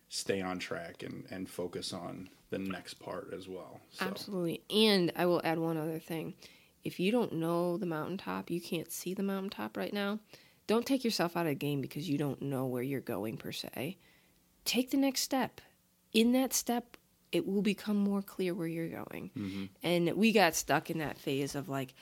stay 0.08 0.40
on 0.40 0.58
track 0.58 1.02
and, 1.02 1.24
and 1.30 1.48
focus 1.48 1.92
on 1.92 2.30
the 2.50 2.58
next 2.58 2.94
part 2.94 3.32
as 3.36 3.48
well. 3.48 3.80
So. 3.90 4.06
Absolutely. 4.06 4.62
And 4.70 5.12
I 5.16 5.26
will 5.26 5.42
add 5.44 5.58
one 5.58 5.76
other 5.76 5.98
thing. 5.98 6.34
If 6.84 6.98
you 6.98 7.12
don't 7.12 7.34
know 7.34 7.76
the 7.76 7.86
mountaintop, 7.86 8.50
you 8.50 8.60
can't 8.60 8.90
see 8.90 9.12
the 9.12 9.22
mountaintop 9.22 9.76
right 9.76 9.92
now, 9.92 10.20
don't 10.66 10.86
take 10.86 11.04
yourself 11.04 11.36
out 11.36 11.46
of 11.46 11.50
the 11.50 11.54
game 11.54 11.80
because 11.80 12.08
you 12.08 12.18
don't 12.18 12.40
know 12.40 12.66
where 12.66 12.82
you're 12.82 13.00
going 13.00 13.36
per 13.36 13.52
se. 13.52 13.98
Take 14.64 14.90
the 14.90 14.96
next 14.96 15.22
step 15.22 15.60
in 16.12 16.32
that 16.32 16.52
step, 16.52 16.96
it 17.32 17.46
will 17.46 17.62
become 17.62 17.96
more 17.96 18.22
clear 18.22 18.54
where 18.54 18.66
you're 18.66 18.88
going. 18.88 19.30
Mm-hmm. 19.36 19.64
And 19.82 20.12
we 20.14 20.32
got 20.32 20.54
stuck 20.54 20.90
in 20.90 20.98
that 20.98 21.18
phase 21.18 21.54
of 21.54 21.68
like, 21.68 21.94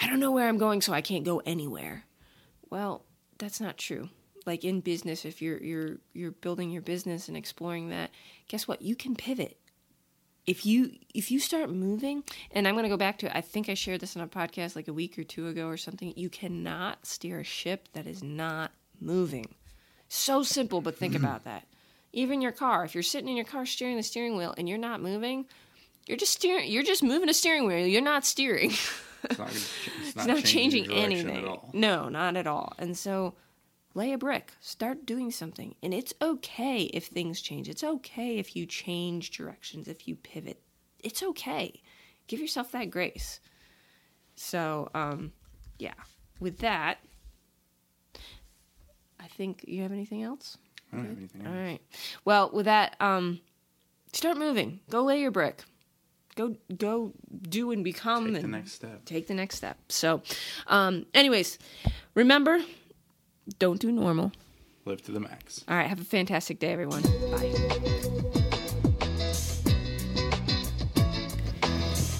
I 0.00 0.06
don't 0.08 0.20
know 0.20 0.30
where 0.30 0.48
I'm 0.48 0.58
going, 0.58 0.80
so 0.80 0.92
I 0.92 1.00
can't 1.00 1.24
go 1.24 1.42
anywhere. 1.44 2.04
Well, 2.70 3.04
that's 3.38 3.60
not 3.60 3.78
true. 3.78 4.08
Like 4.46 4.64
in 4.64 4.80
business, 4.80 5.24
if 5.24 5.42
you're 5.42 5.62
you're 5.62 5.96
you're 6.12 6.30
building 6.30 6.70
your 6.70 6.82
business 6.82 7.28
and 7.28 7.36
exploring 7.36 7.90
that, 7.90 8.10
guess 8.48 8.66
what? 8.66 8.82
You 8.82 8.96
can 8.96 9.14
pivot. 9.14 9.58
If 10.46 10.64
you 10.64 10.92
if 11.14 11.30
you 11.30 11.38
start 11.40 11.70
moving, 11.70 12.24
and 12.52 12.66
I'm 12.66 12.74
going 12.74 12.84
to 12.84 12.88
go 12.88 12.96
back 12.96 13.18
to 13.18 13.36
I 13.36 13.40
think 13.42 13.68
I 13.68 13.74
shared 13.74 14.00
this 14.00 14.16
on 14.16 14.22
a 14.22 14.28
podcast 14.28 14.76
like 14.76 14.88
a 14.88 14.92
week 14.92 15.18
or 15.18 15.24
two 15.24 15.48
ago 15.48 15.66
or 15.66 15.76
something. 15.76 16.14
You 16.16 16.30
cannot 16.30 17.04
steer 17.04 17.40
a 17.40 17.44
ship 17.44 17.88
that 17.92 18.06
is 18.06 18.22
not 18.22 18.70
moving. 19.00 19.54
So 20.08 20.42
simple, 20.42 20.80
but 20.80 20.96
think 20.96 21.14
about 21.16 21.44
that. 21.44 21.67
Even 22.12 22.40
your 22.40 22.52
car, 22.52 22.84
if 22.84 22.94
you're 22.94 23.02
sitting 23.02 23.28
in 23.28 23.36
your 23.36 23.44
car 23.44 23.66
steering 23.66 23.96
the 23.96 24.02
steering 24.02 24.36
wheel 24.36 24.54
and 24.56 24.68
you're 24.68 24.78
not 24.78 25.02
moving, 25.02 25.46
you're 26.06 26.16
just 26.16 26.32
steering. 26.32 26.70
You're 26.70 26.82
just 26.82 27.02
moving 27.02 27.28
a 27.28 27.34
steering 27.34 27.66
wheel. 27.66 27.86
You're 27.86 28.00
not 28.00 28.24
steering. 28.24 28.70
it's 28.70 29.38
not, 29.38 29.48
it's 29.50 30.16
not, 30.16 30.26
it's 30.26 30.26
not 30.26 30.44
changing, 30.44 30.90
anything. 30.90 31.58
No, 31.74 32.08
not 32.08 32.36
at 32.36 32.46
all. 32.46 32.72
And 32.78 32.96
so, 32.96 33.34
lay 33.94 34.12
a 34.12 34.18
brick. 34.18 34.52
Start 34.60 35.04
doing 35.04 35.30
something, 35.30 35.74
and 35.82 35.92
it's 35.92 36.14
okay 36.22 36.84
if 36.84 37.06
things 37.06 37.42
change. 37.42 37.68
It's 37.68 37.84
okay 37.84 38.38
if 38.38 38.56
you 38.56 38.64
change 38.64 39.30
directions. 39.30 39.86
If 39.86 40.08
you 40.08 40.16
pivot, 40.16 40.62
it's 41.04 41.22
okay. 41.22 41.82
Give 42.26 42.40
yourself 42.40 42.72
that 42.72 42.90
grace. 42.90 43.40
So, 44.34 44.90
um, 44.94 45.32
yeah. 45.78 45.94
With 46.40 46.58
that, 46.60 46.98
I 49.20 49.26
think 49.26 49.64
you 49.66 49.82
have 49.82 49.92
anything 49.92 50.22
else. 50.22 50.56
I 50.92 50.96
don't 50.96 51.06
have 51.06 51.18
anything 51.18 51.46
else. 51.46 51.54
All 51.54 51.62
right. 51.62 51.80
Well, 52.24 52.50
with 52.52 52.66
that, 52.66 52.96
um, 53.00 53.40
start 54.12 54.36
moving. 54.38 54.80
Go 54.90 55.02
lay 55.04 55.20
your 55.20 55.30
brick. 55.30 55.62
Go 56.36 56.56
go 56.76 57.12
do 57.42 57.72
and 57.72 57.82
become 57.82 58.26
Take 58.26 58.34
and 58.36 58.44
the 58.44 58.48
next 58.48 58.72
step. 58.72 59.04
Take 59.04 59.26
the 59.26 59.34
next 59.34 59.56
step. 59.56 59.76
So, 59.88 60.22
um, 60.68 61.06
anyways, 61.12 61.58
remember, 62.14 62.60
don't 63.58 63.80
do 63.80 63.90
normal. 63.90 64.32
Live 64.84 65.02
to 65.02 65.12
the 65.12 65.20
max. 65.20 65.64
All 65.68 65.76
right. 65.76 65.88
Have 65.88 66.00
a 66.00 66.04
fantastic 66.04 66.60
day, 66.60 66.72
everyone. 66.72 67.02
Bye. 67.02 68.32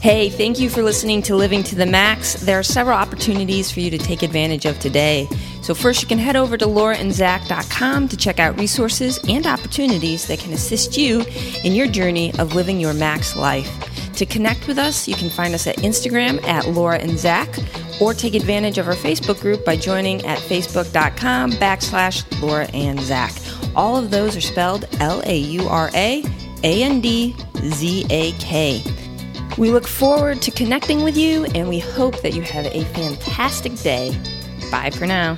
Hey, 0.00 0.30
thank 0.30 0.60
you 0.60 0.70
for 0.70 0.80
listening 0.80 1.22
to 1.22 1.34
Living 1.34 1.64
to 1.64 1.74
the 1.74 1.84
Max. 1.84 2.34
There 2.34 2.56
are 2.56 2.62
several 2.62 2.96
opportunities 2.96 3.72
for 3.72 3.80
you 3.80 3.90
to 3.90 3.98
take 3.98 4.22
advantage 4.22 4.64
of 4.64 4.78
today. 4.78 5.26
So, 5.60 5.74
first, 5.74 6.02
you 6.02 6.06
can 6.06 6.18
head 6.18 6.36
over 6.36 6.56
to 6.56 6.66
lauraandzak.com 6.66 8.06
to 8.06 8.16
check 8.16 8.38
out 8.38 8.56
resources 8.60 9.18
and 9.28 9.44
opportunities 9.44 10.28
that 10.28 10.38
can 10.38 10.52
assist 10.52 10.96
you 10.96 11.24
in 11.64 11.74
your 11.74 11.88
journey 11.88 12.32
of 12.38 12.54
living 12.54 12.78
your 12.78 12.94
max 12.94 13.34
life. 13.34 13.68
To 14.14 14.24
connect 14.24 14.68
with 14.68 14.78
us, 14.78 15.08
you 15.08 15.16
can 15.16 15.30
find 15.30 15.52
us 15.52 15.66
at 15.66 15.78
Instagram 15.78 16.44
at 16.44 16.68
Laura 16.68 16.98
and 16.98 17.18
Zak 17.18 17.48
or 18.00 18.14
take 18.14 18.34
advantage 18.34 18.78
of 18.78 18.86
our 18.86 18.94
Facebook 18.94 19.40
group 19.40 19.64
by 19.64 19.76
joining 19.76 20.24
at 20.24 20.38
facebook.com 20.38 21.52
backslash 21.52 22.24
Laura 22.40 22.66
and 22.72 23.00
Zak. 23.00 23.32
All 23.74 23.96
of 23.96 24.12
those 24.12 24.36
are 24.36 24.40
spelled 24.40 24.84
L 25.00 25.22
A 25.24 25.36
U 25.36 25.66
R 25.68 25.90
A 25.92 26.22
A 26.62 26.82
N 26.84 27.00
D 27.00 27.34
Z 27.64 28.06
A 28.10 28.30
K. 28.38 28.80
We 29.58 29.70
look 29.70 29.88
forward 29.88 30.40
to 30.42 30.52
connecting 30.52 31.02
with 31.02 31.16
you 31.16 31.44
and 31.46 31.68
we 31.68 31.80
hope 31.80 32.22
that 32.22 32.32
you 32.32 32.42
have 32.42 32.66
a 32.66 32.84
fantastic 32.94 33.74
day. 33.74 34.16
Bye 34.70 34.90
for 34.90 35.04
now. 35.04 35.36